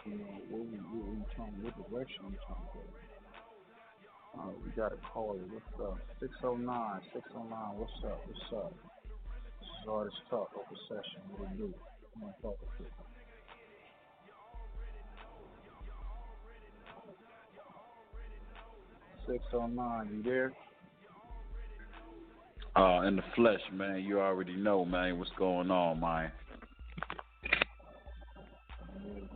[0.03, 2.83] you know, where we, where we trying, what direction we trying to go.
[4.43, 5.39] Oh, we got a caller.
[5.47, 5.95] What's up?
[6.19, 6.67] 609,
[7.15, 7.47] 609.
[7.79, 8.19] What's up?
[8.27, 8.75] What's up?
[8.75, 11.23] This is Artist Talk, open session.
[11.31, 11.73] What do you do?
[12.11, 13.10] Come on, talk to you.
[19.27, 20.53] Six oh nine, you there?
[22.75, 24.03] Uh, in the flesh, man.
[24.03, 26.31] You already know, man, what's going on, man.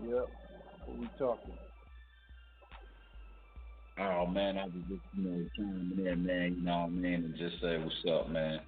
[0.03, 0.29] Yep.
[0.85, 1.53] Who we talking?
[3.97, 6.55] Oh man, I was just you know chiming in, man.
[6.57, 8.59] You know what I mean, and just say what's up, man.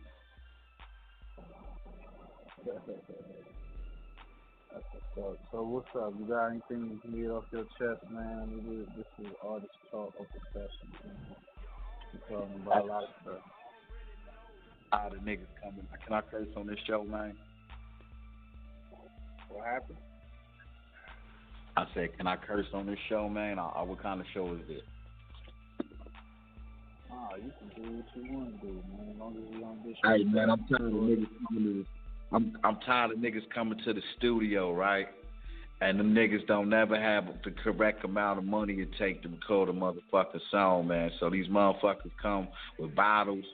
[5.18, 5.48] That's what's up.
[5.52, 6.14] So what's up?
[6.20, 8.52] You got anything you can get off your chest, man?
[8.54, 10.88] We did, this is artist talk open session.
[11.04, 11.16] Man.
[12.30, 13.42] We're talking about a lot of stuff.
[14.94, 15.88] All the niggas coming.
[16.06, 17.36] Can I curse on this show, man?
[19.50, 19.98] What happened?
[21.76, 23.60] I said, can I curse on this show, man?
[23.60, 24.84] I, I, what kind of show is it?
[27.12, 29.10] Ah, you can do what you want to do, man.
[29.12, 30.18] As long as you don't disrespect.
[30.18, 31.97] Hey man, I'm telling of niggas coming to.
[32.32, 35.08] I'm I'm tired of niggas coming to the studio, right?
[35.80, 39.38] And them niggas don't never have the correct amount of money it take them to
[39.38, 41.12] record a motherfucking song, man.
[41.20, 42.48] So these motherfuckers come
[42.80, 43.46] with bottles,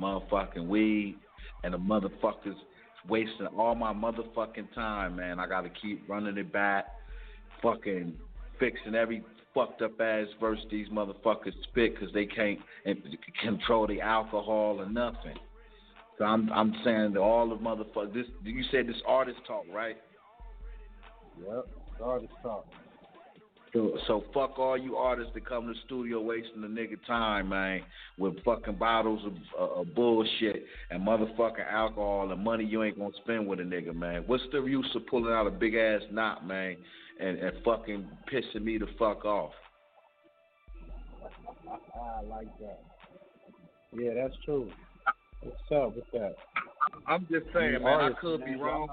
[0.00, 1.16] motherfucking weed,
[1.62, 2.56] and the motherfuckers
[3.08, 5.38] wasting all my motherfucking time, man.
[5.38, 6.86] I gotta keep running it back,
[7.62, 8.14] fucking
[8.58, 9.22] fixing every
[9.54, 12.58] fucked up ass verse these motherfuckers spit because they can't
[13.42, 15.36] control the alcohol or nothing.
[16.18, 18.12] So I'm I'm saying that all the motherfuckers.
[18.12, 19.96] This you said this artist talk, right?
[21.40, 21.66] Yep,
[22.02, 22.66] artist talk.
[23.72, 27.50] So, so fuck all you artists that come to the studio wasting the nigga time,
[27.50, 27.82] man,
[28.16, 33.12] with fucking bottles of, uh, of bullshit and motherfucking alcohol and money you ain't gonna
[33.22, 34.24] spend with a nigga, man.
[34.26, 36.76] What's the use of pulling out a big ass knot, man,
[37.20, 39.52] and, and fucking pissing me the fuck off?
[41.68, 42.80] I like that.
[43.92, 44.70] Yeah, that's true.
[45.40, 46.34] What's up with that?
[47.06, 47.86] I'm just saying, You man.
[47.86, 48.88] I artists, could be wrong,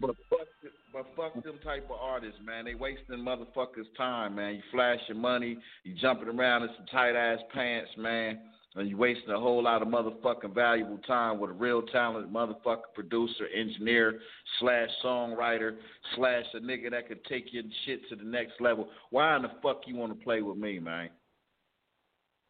[0.00, 0.46] but fuck,
[0.92, 2.66] but fuck them type of artists, man.
[2.66, 4.56] They wasting motherfuckers' time, man.
[4.56, 8.38] You flashing money, you jumping around in some tight ass pants, man,
[8.76, 12.94] and you wasting a whole lot of motherfucking valuable time with a real talented motherfucking
[12.94, 14.20] producer, engineer,
[14.60, 15.78] slash songwriter,
[16.14, 18.88] slash a nigga that could take your shit to the next level.
[19.10, 21.10] Why in the fuck you want to play with me, man?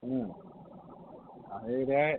[0.05, 0.35] Mm.
[1.51, 2.19] I hear that.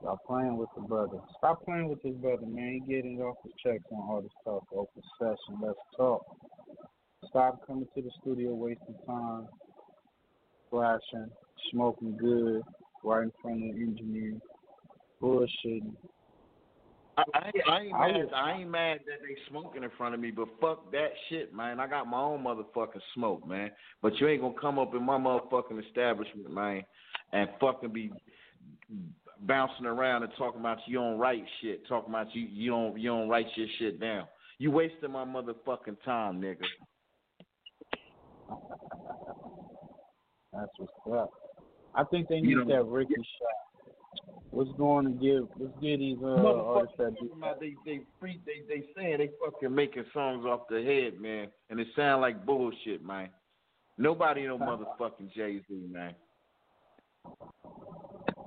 [0.00, 1.18] Stop playing with the brother.
[1.38, 2.80] Stop playing with this brother, man.
[2.86, 5.60] He getting off his checks on all this Talk, open session.
[5.62, 6.24] Let's talk.
[7.28, 9.46] Stop coming to the studio wasting time,
[10.70, 11.30] flashing,
[11.70, 12.62] smoking good,
[13.04, 14.34] right in front of the engineer,
[15.22, 15.92] bullshitting.
[17.18, 18.16] I, I, ain't- I ain't I mad.
[18.16, 21.52] would- I ain't mad that they smoking in front of me, but fuck that shit,
[21.52, 21.78] man.
[21.78, 23.70] I got my own motherfucking smoke, man.
[24.00, 26.84] But you ain't gonna come up in my motherfucking establishment, man,
[27.34, 28.10] and fucking be
[29.40, 33.08] bouncing around and talking about you don't write shit, talking about you you don't you
[33.08, 34.26] don't write your shit down.
[34.58, 36.56] You wasting my motherfucking time, nigga.
[40.52, 41.30] That's what's up.
[41.94, 43.56] I think they You need know- that Ricky shot.
[44.52, 45.48] What's going to give?
[45.60, 47.30] Let's give these uh, artists that do.
[47.60, 51.78] they they free they they saying they fucking making songs off the head, man, and
[51.78, 53.28] it sound like bullshit, man.
[53.96, 56.14] Nobody no motherfucking Jay Z, man.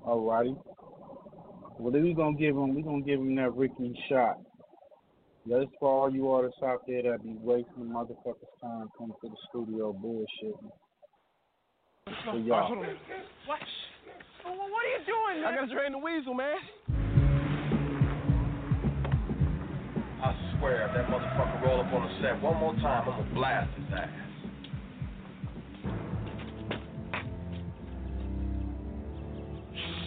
[0.06, 0.58] Alrighty.
[1.80, 2.76] Well, then we gonna give him.
[2.76, 4.38] We gonna give him that Ricky shot.
[5.46, 9.36] That's for all you artists out there that be wasting motherfuckers' time coming to the
[9.50, 10.72] studio bullshitting.
[12.26, 12.70] For y'all.
[12.76, 13.60] What?
[14.46, 15.54] What are you doing, man?
[15.54, 16.58] I gotta drain the weasel, man.
[20.22, 23.34] I swear, if that motherfucker roll up on the set one more time, I'm gonna
[23.34, 24.10] blast his ass.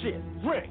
[0.03, 0.71] Shit, Rick.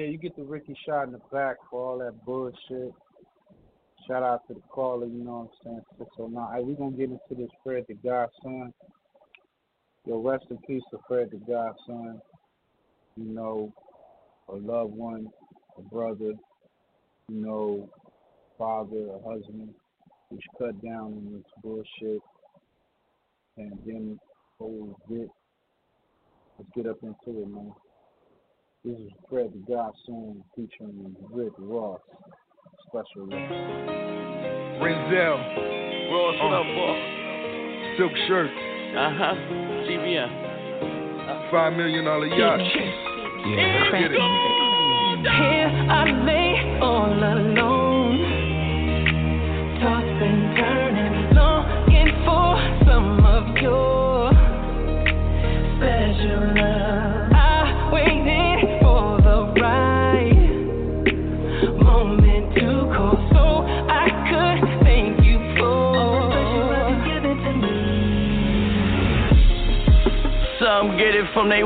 [0.00, 2.94] Yeah, you get the Ricky shot in the back for all that bullshit.
[4.08, 6.08] Shout out to the caller, you know what I'm saying?
[6.16, 6.56] 609.
[6.56, 8.72] Hey, we gonna get into this Fred the Godson.
[10.06, 12.18] Yo, rest in peace to Fred the Godson.
[13.18, 13.74] You know,
[14.48, 15.28] a loved one,
[15.76, 16.32] a brother,
[17.28, 17.90] you know,
[18.56, 19.68] father, a husband.
[20.30, 22.22] Should cut down on this bullshit.
[23.54, 24.16] Pandemic,
[24.58, 25.28] COVID.
[26.56, 27.74] Let's get up into it, man.
[28.82, 32.00] This is Fred the God song featuring Rick Ross.
[32.88, 33.52] Special request.
[34.80, 35.36] Renzel.
[36.10, 36.96] Ross, what up, boy?
[37.98, 38.48] Silk shirt.
[38.96, 39.34] Uh huh.
[39.84, 40.30] GBM.
[41.50, 42.60] Five million dollar yacht.
[42.60, 44.00] Yeah.
[44.00, 44.20] Get it.
[45.28, 45.92] Here I
[46.24, 47.89] lay all alone,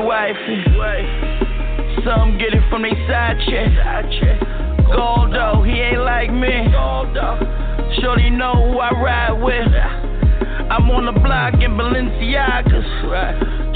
[0.05, 0.61] wifey.
[2.05, 3.73] Some get it from they side chick.
[4.93, 6.69] Goldo, he ain't like me.
[8.01, 9.73] Shorty know who I ride with.
[10.69, 12.85] I'm on the block in Balenciagas.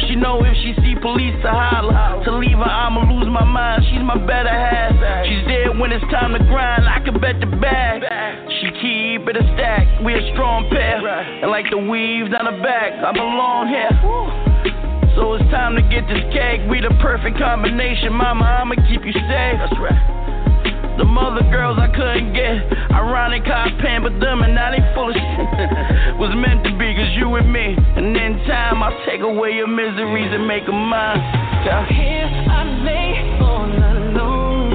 [0.08, 2.24] She know if she see police to holler.
[2.26, 3.84] To leave her, I'ma lose my mind.
[3.90, 4.94] She's my better half.
[5.26, 6.86] She's there when it's time to grind.
[6.86, 8.06] I can bet the bag.
[8.62, 10.02] She keep it a stack.
[10.06, 11.02] We a strong pair.
[11.08, 14.49] And like the weave on the back, I belong here.
[15.20, 16.64] So it's time to get this cake.
[16.72, 18.64] We the perfect combination, mama.
[18.64, 19.60] I'ma keep you safe.
[19.60, 20.96] That's right.
[20.96, 22.56] The mother girls I couldn't get.
[22.96, 26.16] Ironic how I pampered them and now they full of shit.
[26.24, 27.76] Was meant to be cause you and me.
[27.76, 31.20] And in time I'll take away your miseries and make them mine.
[31.68, 31.84] Yeah.
[31.92, 33.12] Here I lay
[33.44, 34.72] all alone,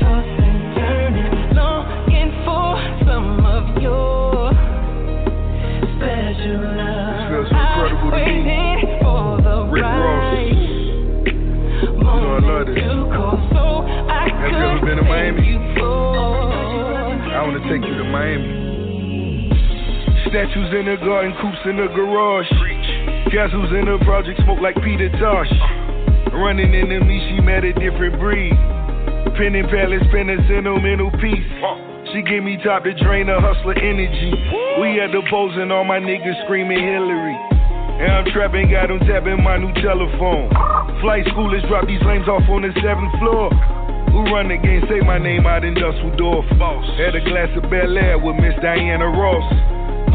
[0.00, 4.56] tossing, turning, longing for some of your
[6.00, 7.28] special love.
[7.28, 8.69] feels incredible to me.
[13.52, 15.58] So I Have you ever could been to Miami?
[17.30, 18.60] I wanna take you to Miami.
[20.28, 22.48] Statues in the garden, coops in the garage.
[23.32, 25.50] Castles in the project, smoke like Peter Tosh.
[26.32, 28.54] Running into me, she met a different breed.
[29.36, 31.46] Pen and palace, pen a sentimental piece.
[32.12, 34.30] She gave me top to drain her hustler energy.
[34.80, 37.59] We had the polls and all my niggas screaming Hillary.
[38.00, 40.48] And I'm trapping, got them tapping my new telephone.
[41.04, 43.52] Flight schoolers drop these lames off on the seventh floor.
[44.16, 44.80] Who run the game?
[44.88, 46.48] Say my name out in Dusseldorf.
[46.96, 49.44] Had a glass of Bel Air with Miss Diana Ross.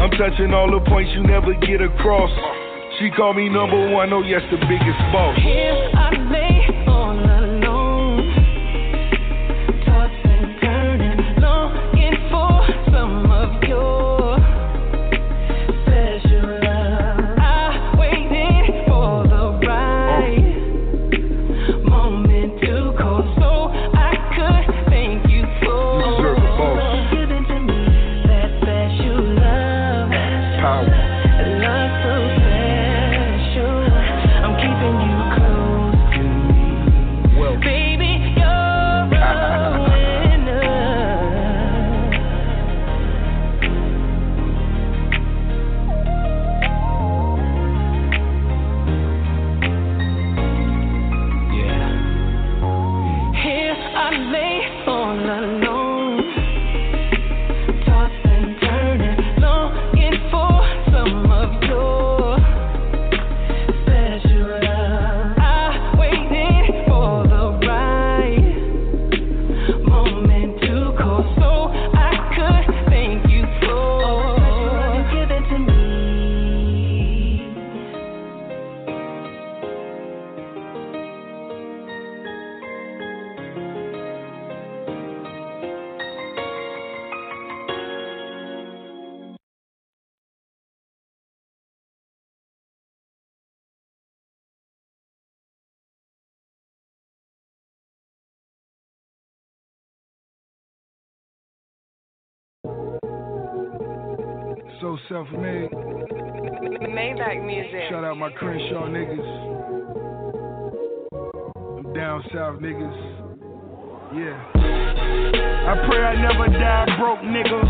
[0.02, 2.34] I'm touching all the points you never get across.
[2.98, 5.38] She called me number one, oh yes, the biggest boss.
[5.38, 6.55] Here I lay
[104.96, 105.70] so self-made.
[106.88, 107.90] Maybach music.
[107.90, 109.26] Shout out my Crenshaw niggas.
[111.76, 112.96] Them down south niggas.
[114.14, 114.36] Yeah.
[114.56, 117.60] I pray I never die broke, nigga.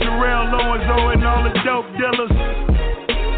[0.00, 2.32] Sherelle Owens oh, and all the dope dealers.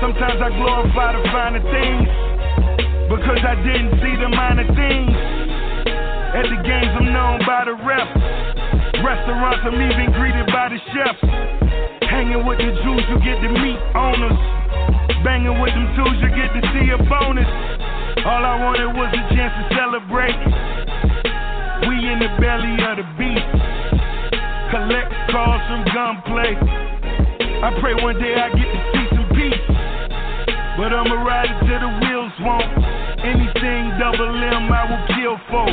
[0.00, 2.08] Sometimes I glorify the finer things
[3.08, 5.16] because I didn't see the minor things.
[6.36, 8.08] At the games, I'm known by the rep.
[9.02, 11.57] Restaurants, I'm even greeted by the chefs.
[12.08, 14.38] Hanging with the Jews, you get to meet owners.
[15.24, 17.48] Banging with them tools, you get to see a bonus.
[18.24, 20.40] All I wanted was a chance to celebrate.
[21.84, 23.48] We in the belly of the beast.
[24.72, 26.56] collect calls from gunplay.
[27.60, 29.64] I pray one day I get to see some peace.
[30.80, 32.72] But I'ma ride it till the wheels won't.
[33.20, 35.68] Anything double M, I will kill for.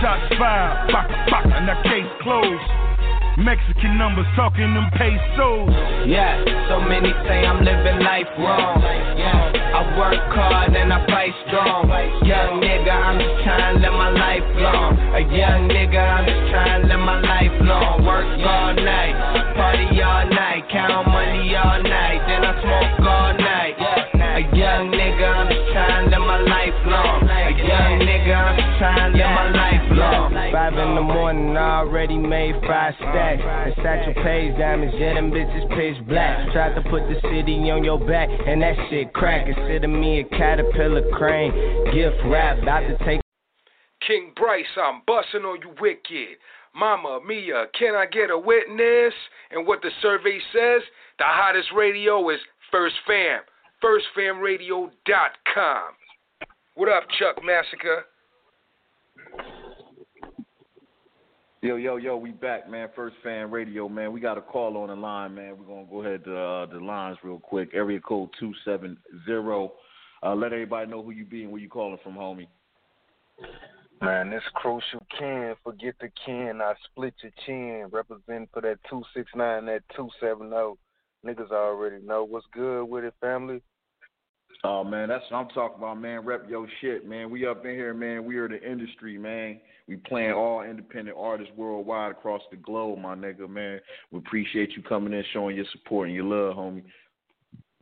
[0.00, 2.95] Shots fired, baka baka, now case closed.
[3.36, 5.68] Mexican numbers talking them pesos.
[6.08, 6.40] Yeah,
[6.72, 8.80] so many say I'm living life wrong.
[8.80, 11.84] Yeah, I work hard and I fight strong.
[12.24, 14.96] Young nigga, I'm just trying to live my life long.
[15.12, 18.06] A young nigga, I'm just trying to live my life long.
[18.08, 19.14] Work all night,
[19.52, 23.76] party all night, count money all night, then I smoke all night.
[24.16, 27.28] A young nigga, I'm just trying to live my life long.
[27.28, 30.35] A young nigga, I'm just trying to live my life long.
[30.66, 33.40] Five in the morning, I already made five stacks.
[33.40, 36.50] And Satchel Paige diamonds, yeah, them bitches pitch black.
[36.52, 39.46] Tried to put the city on your back, and that shit crack.
[39.46, 41.52] Of me, a caterpillar crane.
[41.94, 43.20] Gift wrap, about to take.
[44.08, 46.34] King Bryce, I'm busting on you wicked.
[46.74, 49.14] Mama Mia, can I get a witness?
[49.52, 50.82] And what the survey says,
[51.20, 52.40] the hottest radio is
[52.72, 53.42] First Fam.
[53.84, 54.90] FirstFamRadio.com.
[56.74, 58.02] What up, Chuck Massacre?
[61.62, 62.88] Yo, yo, yo, we back, man.
[62.94, 64.12] First Fam Radio, man.
[64.12, 65.56] We got a call on the line, man.
[65.58, 67.70] We're gonna go ahead to uh, the lines real quick.
[67.72, 69.72] Area code two seven zero.
[70.22, 72.46] Uh, let everybody know who you be and where you calling from, homie.
[74.02, 75.54] Man, this crucial Ken.
[75.64, 76.60] Forget the Ken.
[76.60, 77.88] I split your chin.
[77.90, 80.76] Representing for that 269, that 270.
[81.24, 83.62] Niggas already know what's good with it, family.
[84.66, 86.24] Oh man, that's what I'm talking about, man.
[86.24, 87.30] Rep your shit, man.
[87.30, 88.24] We up in here, man.
[88.24, 89.60] We are the industry, man.
[89.86, 93.80] We playing all independent artists worldwide across the globe, my nigga, man.
[94.10, 96.82] We appreciate you coming in, showing your support and your love, homie.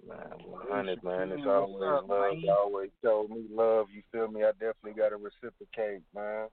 [0.06, 1.32] Man, 100, man.
[1.32, 2.34] It's always love.
[2.36, 3.86] You always show me love.
[3.90, 4.42] You feel me?
[4.42, 6.48] I definitely got to reciprocate, man.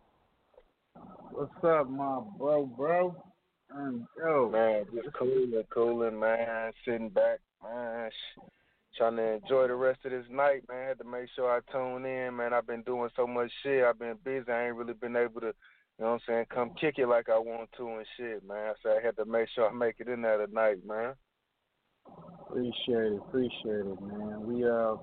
[1.31, 3.15] What's up, my bro, bro?
[3.73, 6.71] And yo, Man, just cooling, cooling, man.
[6.85, 8.09] Sitting back, man.
[8.09, 8.39] sh-
[8.97, 10.89] Trying to enjoy the rest of this night, man.
[10.89, 12.53] Had to make sure I tune in, man.
[12.53, 13.83] I've been doing so much shit.
[13.83, 14.51] I've been busy.
[14.51, 15.53] I ain't really been able to, you
[15.99, 18.73] know what I'm saying, come kick it like I want to and shit, man.
[18.83, 21.13] So I had to make sure I make it in there tonight, man.
[22.41, 24.41] Appreciate it, appreciate it, man.
[24.41, 24.95] We uh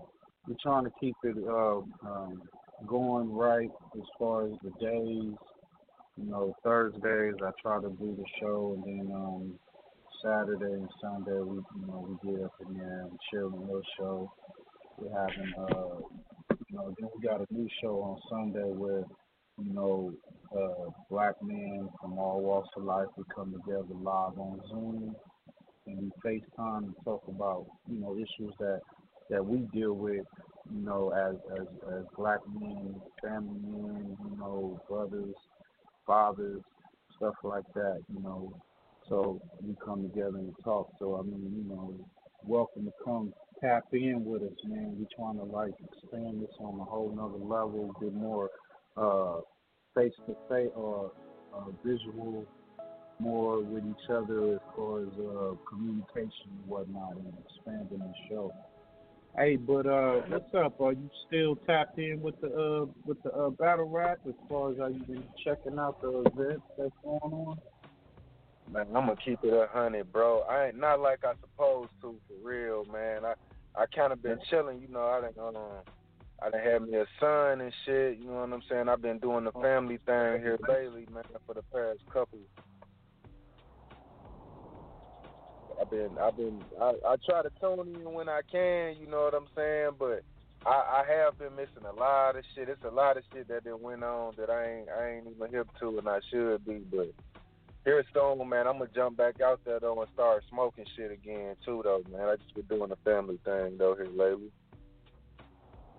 [0.46, 2.42] we're trying to keep it uh um
[2.86, 5.34] going right as far as the days.
[6.16, 9.58] You know, Thursdays I try to do the show and then um
[10.22, 14.32] Saturday and Sunday we you know, we get up in there and chill and show.
[14.98, 15.96] We're having uh
[16.50, 19.04] you know, then we got a new show on Sunday where,
[19.58, 20.12] you know,
[20.56, 25.14] uh black men from all walks of life we come together live on Zoom
[25.86, 28.80] and we FaceTime and talk about, you know, issues that
[29.30, 30.26] that we deal with,
[30.72, 31.66] you know, as as
[31.98, 35.34] as black men, family men, you know, brothers,
[36.06, 36.60] fathers,
[37.16, 38.52] stuff like that, you know.
[39.08, 40.92] So we come together and talk.
[40.98, 41.94] So I mean, you know,
[42.44, 44.96] welcome to come tap in with us, man.
[44.98, 48.50] We trying to like expand this on a whole nother level, get more
[49.98, 51.12] face to face or
[51.54, 52.46] uh, visual
[53.20, 58.52] more with each other as far as uh, communication and whatnot and expanding the show.
[59.36, 60.80] Hey, but uh, what's up?
[60.80, 64.72] Are you still tapped in with the uh, with the uh, battle rap as far
[64.72, 67.58] as are you been checking out the events that's going on?
[68.70, 70.42] Man, I'm gonna keep it a hundred, bro.
[70.42, 73.24] I ain't not like I supposed to for real, man.
[73.24, 73.34] I
[73.80, 75.06] I kind of been chilling, you know.
[75.06, 75.82] I done um,
[76.42, 78.18] I done had me a son and shit.
[78.18, 78.88] You know what I'm saying?
[78.88, 82.38] I've been doing the family thing here lately, man, for the past couple.
[85.80, 88.96] I've been, I've been, I, I try to tune in when I can.
[89.00, 89.90] You know what I'm saying?
[89.98, 90.22] But
[90.66, 92.68] I, I have been missing a lot of shit.
[92.68, 95.52] It's a lot of shit that done went on that I ain't, I ain't even
[95.52, 96.80] hip to, and I should be.
[96.90, 97.12] But
[97.84, 101.10] here at Stone, man, I'm gonna jump back out there though and start smoking shit
[101.10, 102.28] again too, though, man.
[102.28, 104.50] I just been doing the family thing though here lately.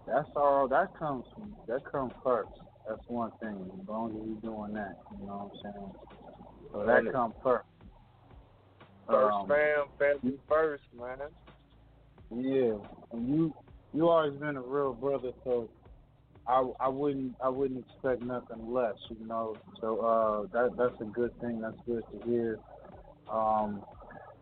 [0.08, 0.68] That's all.
[0.68, 2.50] That comes from that comes first.
[2.88, 3.70] That's one thing.
[3.82, 5.92] As long as we doing that, you know what I'm saying.
[6.72, 7.66] So that comes first.
[9.08, 11.18] First Um, fam, family first, man.
[12.32, 12.78] Yeah,
[13.12, 13.54] and you
[13.94, 15.68] you always been a real brother, so
[16.50, 19.60] I I wouldn't I wouldn't expect nothing less, you know.
[19.80, 21.62] So uh, that that's a good thing.
[21.62, 22.60] That's good to hear.
[23.32, 23.84] Um,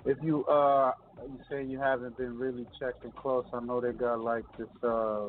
[0.05, 4.21] if you uh you say you haven't been really checking close, I know they got
[4.21, 5.27] like this uh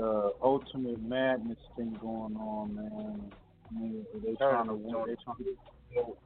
[0.00, 3.32] uh ultimate madness thing going on, man.
[3.70, 5.04] I mean, they trying to win.
[5.06, 5.56] They trying to
[5.94, 6.16] go.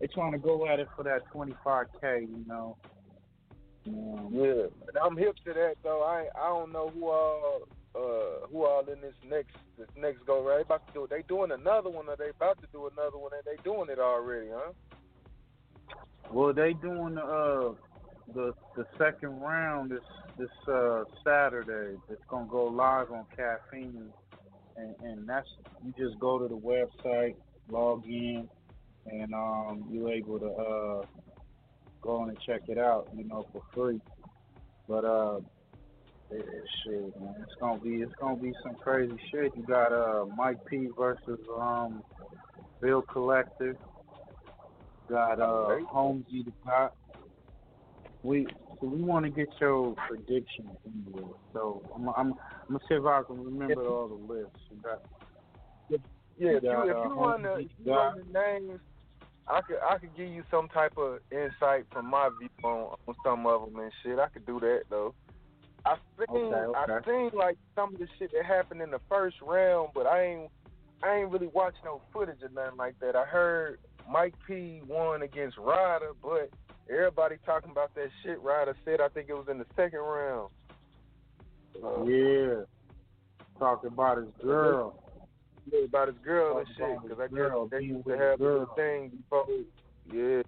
[0.00, 2.76] They trying to go at it for that 25k, you know.
[3.86, 6.02] Um, Yeah, and I'm hip to that though.
[6.02, 7.60] I I don't know who all
[7.94, 10.64] uh who all in this next this next go right.
[10.64, 13.42] About to do they doing another one or they about to do another one and
[13.44, 14.72] they doing it already, huh?
[16.32, 17.74] Well, they doing the uh,
[18.34, 20.04] the the second round this
[20.38, 21.98] this uh, Saturday.
[22.08, 24.12] It's gonna go live on Caffeine,
[24.76, 25.48] and and that's
[25.84, 27.34] you just go to the website,
[27.68, 28.48] log in,
[29.06, 31.02] and um, you're able to uh,
[32.00, 34.00] go on and check it out, you know, for free.
[34.88, 35.40] But uh,
[36.30, 39.52] it, it, shit, man, it's gonna be it's gonna be some crazy shit.
[39.56, 42.02] You got uh Mike P versus um
[42.80, 43.76] Bill Collector.
[45.08, 46.96] Got uh Holmesy the Cop.
[48.22, 48.46] We
[48.80, 51.24] so we want to get your predictions here.
[51.52, 52.34] So I'm I'm, I'm
[52.68, 54.52] gonna see if I can remember all the lists.
[54.70, 55.00] You got,
[56.38, 58.80] Yeah, if you, got, if uh, you run the, if you run the names,
[59.48, 63.14] I could I could give you some type of insight from my view on, on
[63.24, 64.18] some of them and shit.
[64.18, 65.14] I could do that though.
[65.84, 67.10] I seen Okay, I okay.
[67.10, 70.50] seen like some of the shit that happened in the first round, but I ain't
[71.02, 73.16] I ain't really watched no footage or nothing like that.
[73.16, 73.78] I heard
[74.10, 76.50] Mike P won against Ryder, but
[76.90, 78.40] everybody talking about that shit.
[78.42, 80.50] Ryder said I think it was in the second round.
[81.82, 82.64] Uh, Yeah.
[83.58, 84.94] Talking about his girl.
[85.70, 88.66] Yeah, about his girl and shit, because I girl, guess they used to have girl.
[88.74, 89.46] thing before.
[90.12, 90.42] Yeah,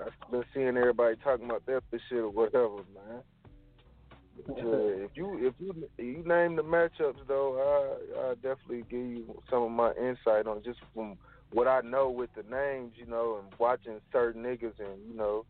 [0.00, 3.22] I've been seeing everybody talking about that shit or whatever, man.
[4.36, 9.62] If you if you you name the matchups though, I I definitely give you some
[9.62, 11.16] of my insight on just from
[11.52, 15.44] what I know with the names, you know, and watching certain niggas and you know.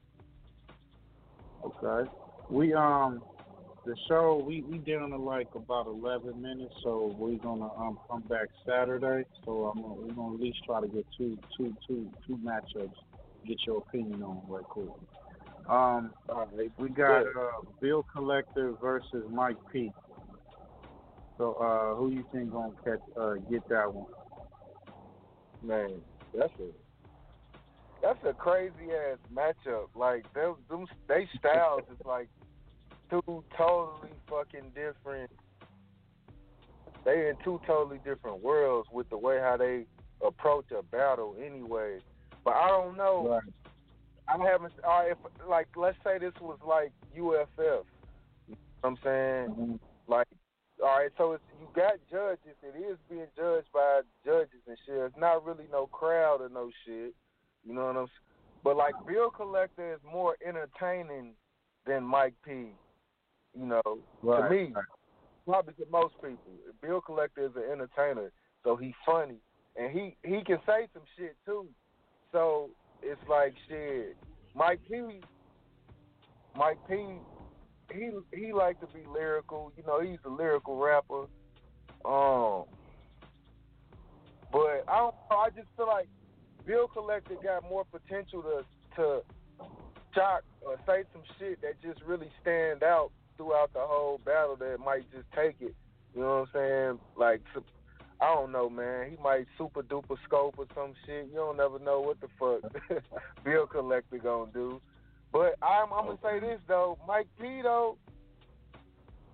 [1.64, 2.10] Okay.
[2.50, 3.22] We um
[3.86, 8.22] the show we we down to like about eleven minutes, so we're gonna um come
[8.22, 9.24] back Saturday.
[9.44, 12.92] So I'm gonna, we're gonna at least try to get two two two two matchups.
[13.46, 14.88] Get your opinion on right quick.
[15.68, 16.12] Um,
[16.78, 19.90] we got uh, Bill Collector versus Mike P.
[21.38, 24.06] So uh, who you think gonna catch uh, get that one?
[25.62, 26.00] Man,
[26.36, 26.68] that's a
[28.02, 29.86] that's a crazy ass matchup.
[29.96, 32.28] Like them, them they styles is like
[33.10, 35.30] two totally fucking different.
[37.04, 39.86] They in two totally different worlds with the way how they
[40.24, 41.98] approach a battle anyway.
[42.44, 43.40] But I don't know.
[44.28, 44.72] I haven't.
[44.84, 45.18] All right, if
[45.48, 47.84] like let's say this was like UFF.
[48.48, 49.48] You know what I'm saying?
[49.50, 49.74] Mm-hmm.
[50.06, 50.26] Like,
[50.82, 52.56] all right, so it's you got judges.
[52.62, 54.96] It is being judged by judges and shit.
[54.96, 57.14] It's not really no crowd or no shit.
[57.64, 58.06] You know what I'm?
[58.06, 58.08] saying?
[58.62, 61.32] But like Bill Collector is more entertaining
[61.86, 62.68] than Mike P.
[63.56, 64.74] You know, to Right, me,
[65.46, 66.38] probably to most people.
[66.82, 68.32] Bill Collector is an entertainer,
[68.64, 69.36] so he's funny
[69.76, 71.66] and he he can say some shit too.
[72.32, 72.70] So
[73.04, 74.16] it's like shit.
[74.54, 75.20] Mike P.
[76.56, 77.18] Mike P.
[77.92, 79.72] He he like to be lyrical.
[79.76, 81.26] You know, he's a lyrical rapper.
[82.04, 82.64] Um,
[84.52, 85.14] but I don't.
[85.30, 86.08] I just feel like
[86.66, 88.64] Bill Collector got more potential to
[88.96, 89.20] to
[90.14, 94.78] shock or say some shit that just really stand out throughout the whole battle that
[94.80, 95.74] might just take it.
[96.14, 96.98] You know what I'm saying?
[97.16, 97.42] Like
[98.20, 99.10] I don't know, man.
[99.10, 101.26] He might super duper scope or some shit.
[101.30, 103.02] You don't never know what the fuck
[103.44, 104.80] Bill Collector gonna do.
[105.32, 107.98] But I'm, I'm gonna say this though, Mike P though.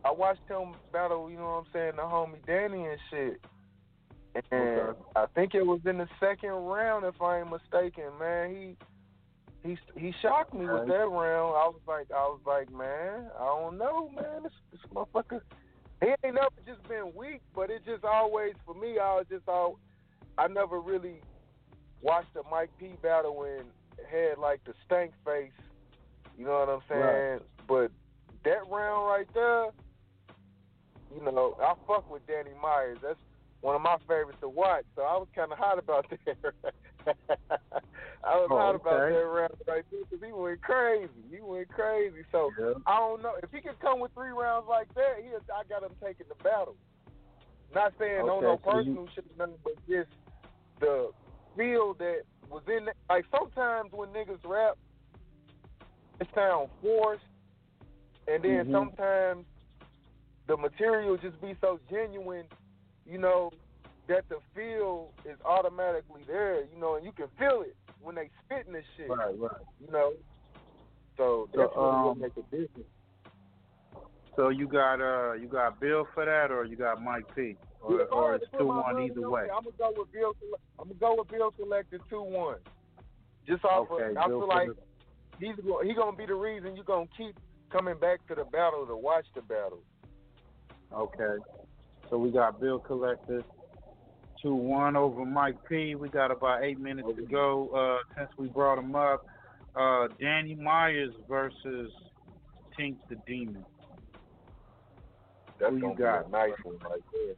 [0.04, 3.40] I watched him battle, you know what I'm saying, the homie Danny and shit.
[4.50, 4.98] And Okay.
[5.16, 8.50] I think it was in the second round, if I ain't mistaken, man.
[9.62, 11.54] He he he shocked me with that round.
[11.54, 14.44] I was like, I was like, man, I don't know, man.
[14.44, 15.42] This, this motherfucker,
[16.00, 18.98] he ain't never just been weak, but it just always for me.
[18.98, 19.78] I was just all,
[20.38, 21.20] I never really
[22.00, 23.66] watched a Mike P battle and
[24.10, 25.52] had like the stank face.
[26.38, 27.02] You know what I'm saying?
[27.02, 27.42] Right.
[27.68, 27.92] But
[28.44, 29.66] that round right there,
[31.14, 32.98] you know, I fuck with Danny Myers.
[33.02, 33.18] That's
[33.60, 34.84] one of my favorites to watch.
[34.96, 36.54] So I was kind of hot about that.
[38.24, 41.08] I was Oh, hot about that round right there because he went crazy.
[41.30, 42.22] He went crazy.
[42.30, 42.50] So
[42.86, 45.16] I don't know if he can come with three rounds like that.
[45.22, 46.76] He, I got him taking the battle.
[47.74, 50.10] Not saying no Okay, no so you- personal shit or nothing, but just
[50.80, 51.10] the
[51.56, 52.84] feel that was in.
[52.86, 54.76] The, like sometimes when niggas rap,
[56.20, 57.24] it sound forced,
[58.28, 58.72] and then Mhm.
[58.72, 59.46] sometimes
[60.46, 62.46] the material just be so genuine,
[63.06, 63.50] you know,
[64.10, 68.28] that the feel is automatically there, you know, and you can feel it when they
[68.44, 69.50] spitting this shit, Right, right.
[69.80, 70.12] you know.
[71.16, 72.88] So So, that's really what um, make a difference.
[74.36, 78.02] So you got uh you got Bill for that, or you got Mike P, or,
[78.06, 79.42] or it's two one either way.
[79.54, 80.32] I'm gonna go with Bill.
[80.78, 82.58] I'm gonna go with Bill Collector two one.
[83.46, 84.82] Just off Okay, of, I Bill feel like Collector.
[85.40, 87.36] he's he gonna be the reason you're gonna keep
[87.70, 89.82] coming back to the battle to watch the battle.
[90.92, 91.36] Okay.
[92.08, 93.42] So we got Bill Collector
[94.42, 95.94] two one over Mike P.
[95.94, 99.24] We got about eight minutes to go uh, since we brought him up.
[99.76, 101.90] uh, Danny Myers versus
[102.78, 103.64] Tink the Demon.
[105.58, 106.24] That's Who you gonna got?
[106.24, 107.34] be a nice one right there.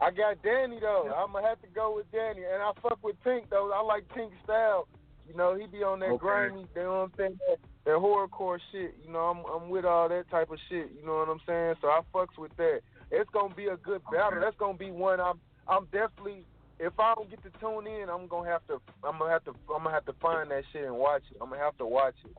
[0.00, 1.12] I got Danny though.
[1.16, 3.70] I'm gonna have to go with Danny, and I fuck with Tink though.
[3.72, 4.88] I like Tink's style.
[5.28, 6.18] You know, he be on that Okay.
[6.18, 7.38] grimy, you know what I'm saying?
[7.48, 8.96] That, that horrorcore shit.
[9.04, 10.90] You know, I'm I'm with all that type of shit.
[10.98, 11.74] You know what I'm saying?
[11.80, 12.80] So I fucks with that.
[13.12, 14.40] It's gonna be a good battle.
[14.40, 16.44] That's gonna be one I'm I'm definitely.
[16.80, 18.80] If I don't get to tune in, I'm gonna have to.
[19.04, 19.50] I'm gonna have to.
[19.74, 21.36] I'm gonna have to find that shit and watch it.
[21.40, 22.36] I'm gonna have to watch it.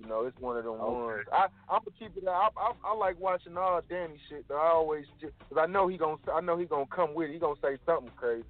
[0.00, 1.24] You know, it's one of them ones.
[1.32, 2.28] I I'm gonna keep it.
[2.28, 4.46] I, I I like watching all Danny shit.
[4.48, 4.56] Though.
[4.56, 7.34] I always because I know he gonna I know he gonna come with it.
[7.34, 8.44] He gonna say something crazy.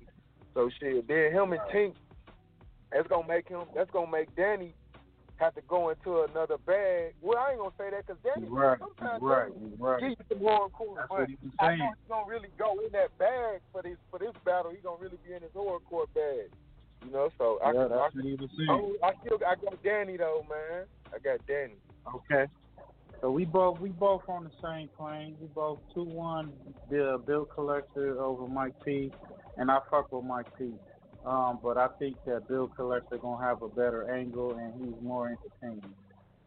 [0.55, 1.07] So shit.
[1.07, 1.95] Then him and Tink,
[2.91, 3.65] that's gonna make him.
[3.75, 4.75] That's gonna make Danny
[5.37, 7.15] have to go into another bag.
[7.21, 10.01] Well, I ain't gonna say that because Danny Right, sometimes right, right.
[10.01, 12.73] give you some hardcore, That's but what he was I know he's gonna really go
[12.85, 14.71] in that bag for this for this battle.
[14.71, 16.51] He's gonna really be in his hardcore bag.
[17.05, 18.97] You know, so I, Yeah, I, that's what he was saying.
[19.03, 20.85] I, I still I got Danny though, man.
[21.13, 21.77] I got Danny.
[22.15, 22.51] Okay.
[23.21, 25.37] So we both we both on the same plane.
[25.41, 26.53] We both two one
[26.91, 29.11] the bill collector over Mike P,
[29.57, 30.75] and I fuck with Mike P.
[31.25, 35.29] Um, but I think that Bill Collector gonna have a better angle and he's more
[35.29, 35.95] entertaining.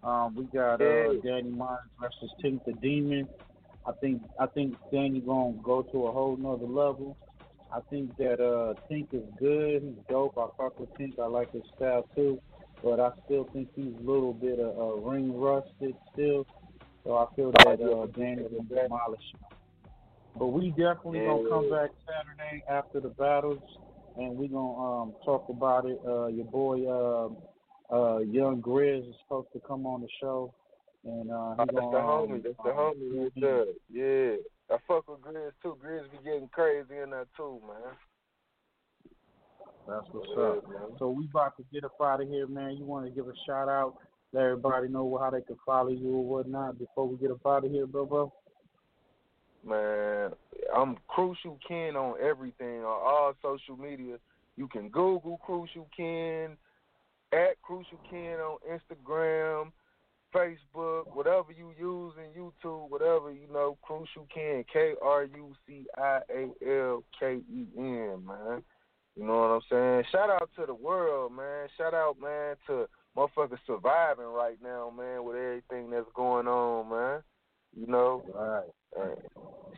[0.03, 3.27] Um, we got uh, Danny Myers versus Tink the Demon.
[3.87, 7.17] I think I think Danny gonna go to a whole nother level.
[7.73, 9.81] I think that uh, Tink is good.
[9.81, 10.37] He's dope.
[10.37, 11.17] I fuck with Tink.
[11.19, 12.39] I like his style too.
[12.83, 16.45] But I still think he's a little bit of uh, ring rusted still.
[17.03, 19.39] So I feel that uh, Danny will demolish him.
[20.37, 23.61] But we definitely gonna come back Saturday after the battles,
[24.17, 25.99] and we're gonna um, talk about it.
[26.05, 30.53] Uh, your boy uh, uh, Young Grizz is supposed to come on the show,
[31.05, 32.43] and uh, Oh, he that's gonna, the um, homie.
[32.43, 33.65] That's the um, homie right there.
[33.89, 34.35] Yeah.
[34.69, 35.77] I fuck with Grizz too.
[35.83, 37.93] Grizz be getting crazy in that too, man.
[39.87, 40.69] That's what's Yeah, up.
[40.69, 40.97] man.
[40.99, 42.75] So we about to get up out of here, man.
[42.75, 43.95] You want to give a shout out,
[44.33, 47.63] let everybody know how they can follow you or whatnot before we get up out
[47.63, 48.33] of here, bro, bro.
[49.65, 50.31] Man,
[50.75, 54.17] I'm Crucial Ken on everything, on all social media.
[54.55, 56.57] You can Google Crucial Ken,
[57.33, 59.71] at Crucial Ken on Instagram,
[60.33, 65.85] Facebook, whatever you use in YouTube, whatever, you know, Crucial Ken, K R U C
[65.97, 68.63] I A L K E N, man.
[69.15, 70.03] You know what I'm saying?
[70.11, 71.67] Shout out to the world, man.
[71.77, 77.23] Shout out, man, to motherfuckers surviving right now, man, with everything that's going on, man.
[77.75, 78.23] You know?
[78.33, 78.63] Right.
[79.01, 79.17] And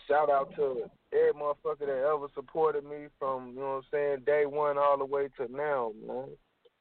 [0.07, 4.23] shout out to every motherfucker that ever supported me from, you know what I'm saying,
[4.25, 6.29] day one all the way to now, man.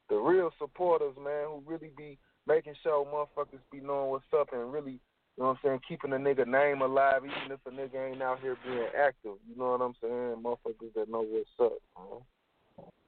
[0.09, 2.17] The real supporters, man, who really be
[2.47, 6.13] making sure motherfuckers be knowing what's up and really, you know what I'm saying, keeping
[6.13, 9.37] a nigga name alive even if a nigga ain't out here being active.
[9.47, 10.43] You know what I'm saying?
[10.43, 12.21] Motherfuckers that know what's up, man.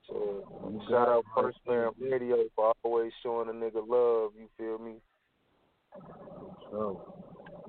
[0.08, 4.96] So shout out First Fam Radio for always showing a nigga love, you feel me?
[6.70, 7.14] So,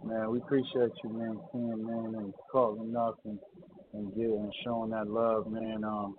[0.05, 3.39] man, we appreciate you, man, Ken, man, and calling up and
[3.95, 5.85] and giving and showing that love, man.
[5.85, 6.17] Um,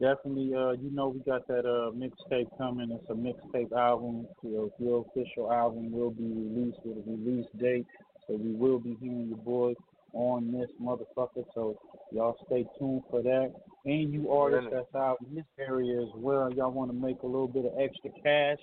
[0.00, 2.90] definitely, uh, you know, we got that uh mixtape coming.
[2.90, 4.26] It's a mixtape album.
[4.42, 7.86] Your, your official album will be released with a release date,
[8.26, 9.74] so we will be hearing your boy
[10.12, 11.44] on this motherfucker.
[11.54, 11.78] So
[12.12, 13.52] y'all stay tuned for that.
[13.84, 17.26] And you artists that's out in this area as well, y'all want to make a
[17.26, 18.58] little bit of extra cash,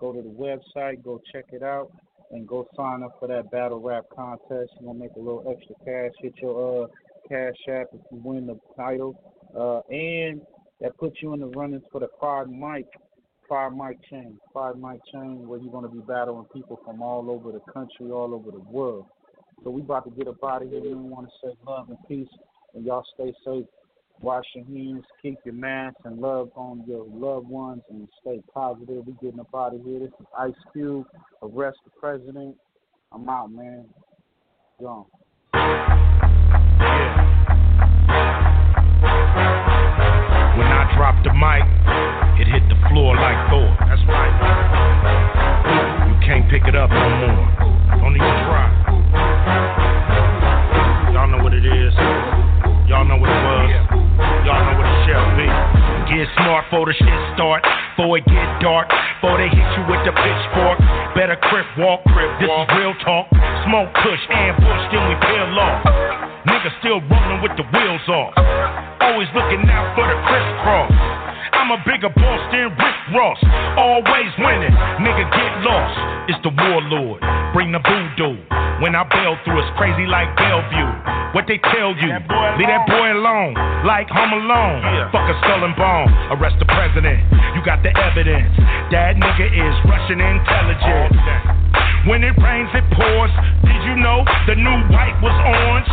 [0.00, 1.92] go to the website, go check it out,
[2.30, 4.72] and go sign up for that battle rap contest.
[4.80, 6.12] You're gonna make a little extra cash.
[6.20, 6.86] Hit your uh
[7.28, 9.20] cash app if you win the title.
[9.56, 10.40] Uh and
[10.80, 12.86] that puts you in the runnings for the five mic
[13.48, 14.38] five mic chain.
[14.52, 18.34] Five mic chain where you're gonna be battling people from all over the country, all
[18.34, 19.06] over the world.
[19.64, 20.80] So we about to get up out of here.
[20.80, 22.28] We want to say love and peace
[22.74, 23.66] and y'all stay safe.
[24.22, 29.06] Wash your hands, keep your mask, and love on your loved ones, and stay positive.
[29.06, 30.00] We getting up out of here.
[30.00, 31.06] This is Ice Cube,
[31.42, 32.56] arrest the president.
[33.12, 33.84] I'm out, man.
[34.80, 35.04] Gone.
[40.56, 41.62] When I dropped the mic,
[42.40, 43.76] it hit the floor like Thor.
[43.80, 44.32] That's right.
[46.08, 47.46] You can't pick it up no more.
[48.00, 48.72] Don't even try.
[51.12, 51.94] Y'all know what it is.
[52.88, 53.95] Y'all know what it was.
[54.46, 55.46] Y'all know what it shall be.
[56.06, 57.66] Get smart for the shit start.
[57.98, 58.86] Before it get dark.
[59.18, 60.78] Before they hit you with the pitchfork.
[61.18, 62.06] Better crip walk.
[62.14, 63.26] Crib, this is real talk.
[63.66, 65.82] Smoke kush, ambush, then we peel off.
[66.46, 68.38] Niggas still rolling with the wheels off.
[69.02, 71.25] Always looking out for the crisscross.
[71.66, 73.42] I'm a bigger boss than Rick Ross.
[73.74, 74.70] Always winning.
[75.02, 75.98] Nigga get lost.
[76.30, 77.18] It's the warlord.
[77.58, 78.38] Bring the voodoo.
[78.78, 81.34] When I bail through, it's crazy like Bellevue.
[81.34, 85.10] What they tell you, leave that boy alone, like Home Alone.
[85.10, 86.06] Fuck a skull and bone,
[86.38, 87.26] arrest the president.
[87.58, 88.54] You got the evidence.
[88.94, 91.18] That nigga is Russian intelligence.
[92.06, 93.34] When it rains, it pours.
[93.66, 95.90] Did you know the new white was orange?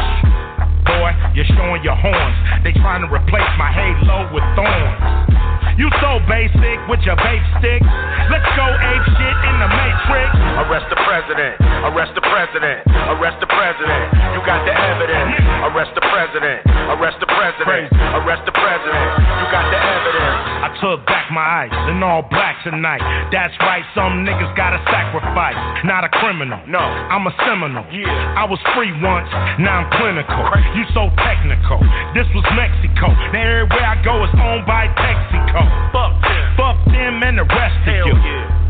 [0.86, 2.38] Boy, you're showing your horns.
[2.64, 5.34] They trying to replace my halo with thorns.
[5.74, 7.82] You so basic with your vape stick.
[8.30, 10.30] Let's go ape shit in the matrix.
[10.62, 11.58] Arrest the president.
[11.90, 12.86] Arrest the president.
[13.18, 14.06] Arrest the president.
[14.38, 15.34] You got the evidence.
[15.74, 16.62] Arrest the president.
[16.94, 17.90] Arrest the president.
[18.22, 19.10] Arrest the president.
[19.18, 20.38] You got the evidence.
[20.62, 23.02] I took back my ice and all black tonight.
[23.34, 25.58] That's right, some niggas gotta sacrifice.
[25.84, 26.62] Not a criminal.
[26.70, 27.82] No, I'm a criminal.
[27.90, 28.14] Yeah.
[28.38, 29.28] I was free once,
[29.58, 30.38] now I'm clinical.
[30.74, 31.78] You so technical.
[32.18, 33.14] This was Mexico.
[33.30, 35.62] Now everywhere I go is owned by Texaco.
[35.94, 36.46] Fuck them.
[36.58, 38.18] Fuck them and the rest of you.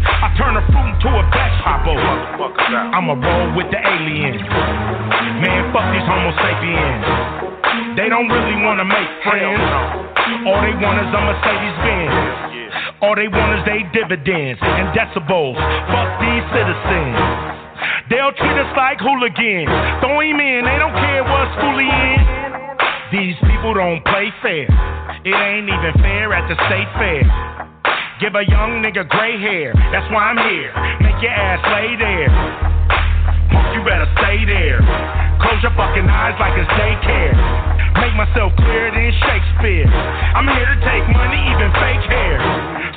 [0.04, 1.96] I turn a fruit into a vegetable.
[2.92, 4.44] I'ma roll with the aliens.
[5.40, 7.96] Man, fuck these Homo sapiens.
[7.96, 9.64] They don't really wanna make friends.
[10.44, 12.16] All they want is a Mercedes Benz.
[13.00, 15.56] All they want is they dividends and decibels.
[15.88, 17.63] Fuck these citizens.
[18.10, 19.70] They'll treat us like hooligans.
[20.02, 22.22] Throw him in, they don't care what school he in.
[23.14, 24.66] These people don't play fair.
[25.24, 27.24] It ain't even fair at the state fair.
[28.22, 30.70] Give a young nigga gray hair, that's why I'm here.
[31.02, 32.30] Make your ass lay there.
[33.74, 34.78] You better stay there.
[35.42, 37.34] Close your fucking eyes like it's daycare.
[37.98, 39.90] Make myself clearer than Shakespeare.
[39.90, 42.38] I'm here to take money, even fake hair.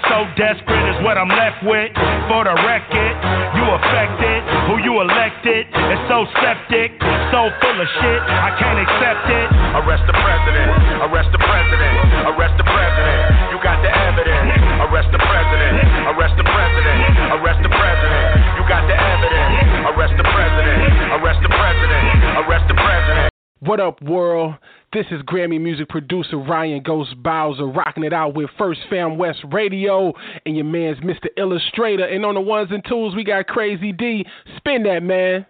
[0.05, 1.91] So desperate is what I'm left with.
[2.29, 3.15] For the record,
[3.57, 4.41] you affected.
[4.69, 6.93] Who you elected is so septic,
[7.33, 8.21] so full of shit.
[8.21, 9.49] I can't accept it.
[9.81, 10.69] Arrest the president.
[11.09, 11.95] Arrest the president.
[12.37, 13.21] Arrest the president.
[13.49, 14.66] You got the evidence.
[14.97, 15.77] Arrest the president.
[16.09, 17.01] Arrest the president.
[17.37, 18.33] Arrest the president.
[18.57, 19.93] You got the evidence.
[19.93, 20.81] Arrest the president.
[21.21, 22.05] Arrest the president.
[22.41, 23.31] Arrest the president.
[23.61, 24.55] What up, world?
[24.95, 29.41] This is Grammy music producer Ryan Ghost Bowser rocking it out with First Fam West
[29.53, 30.15] Radio
[30.47, 31.27] and your man's Mr.
[31.37, 32.07] Illustrator.
[32.07, 34.25] And on the ones and twos, we got Crazy D.
[34.57, 35.45] Spin that, man.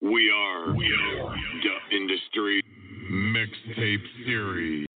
[0.00, 2.62] We are, we are the industry
[3.10, 4.87] mixtape series.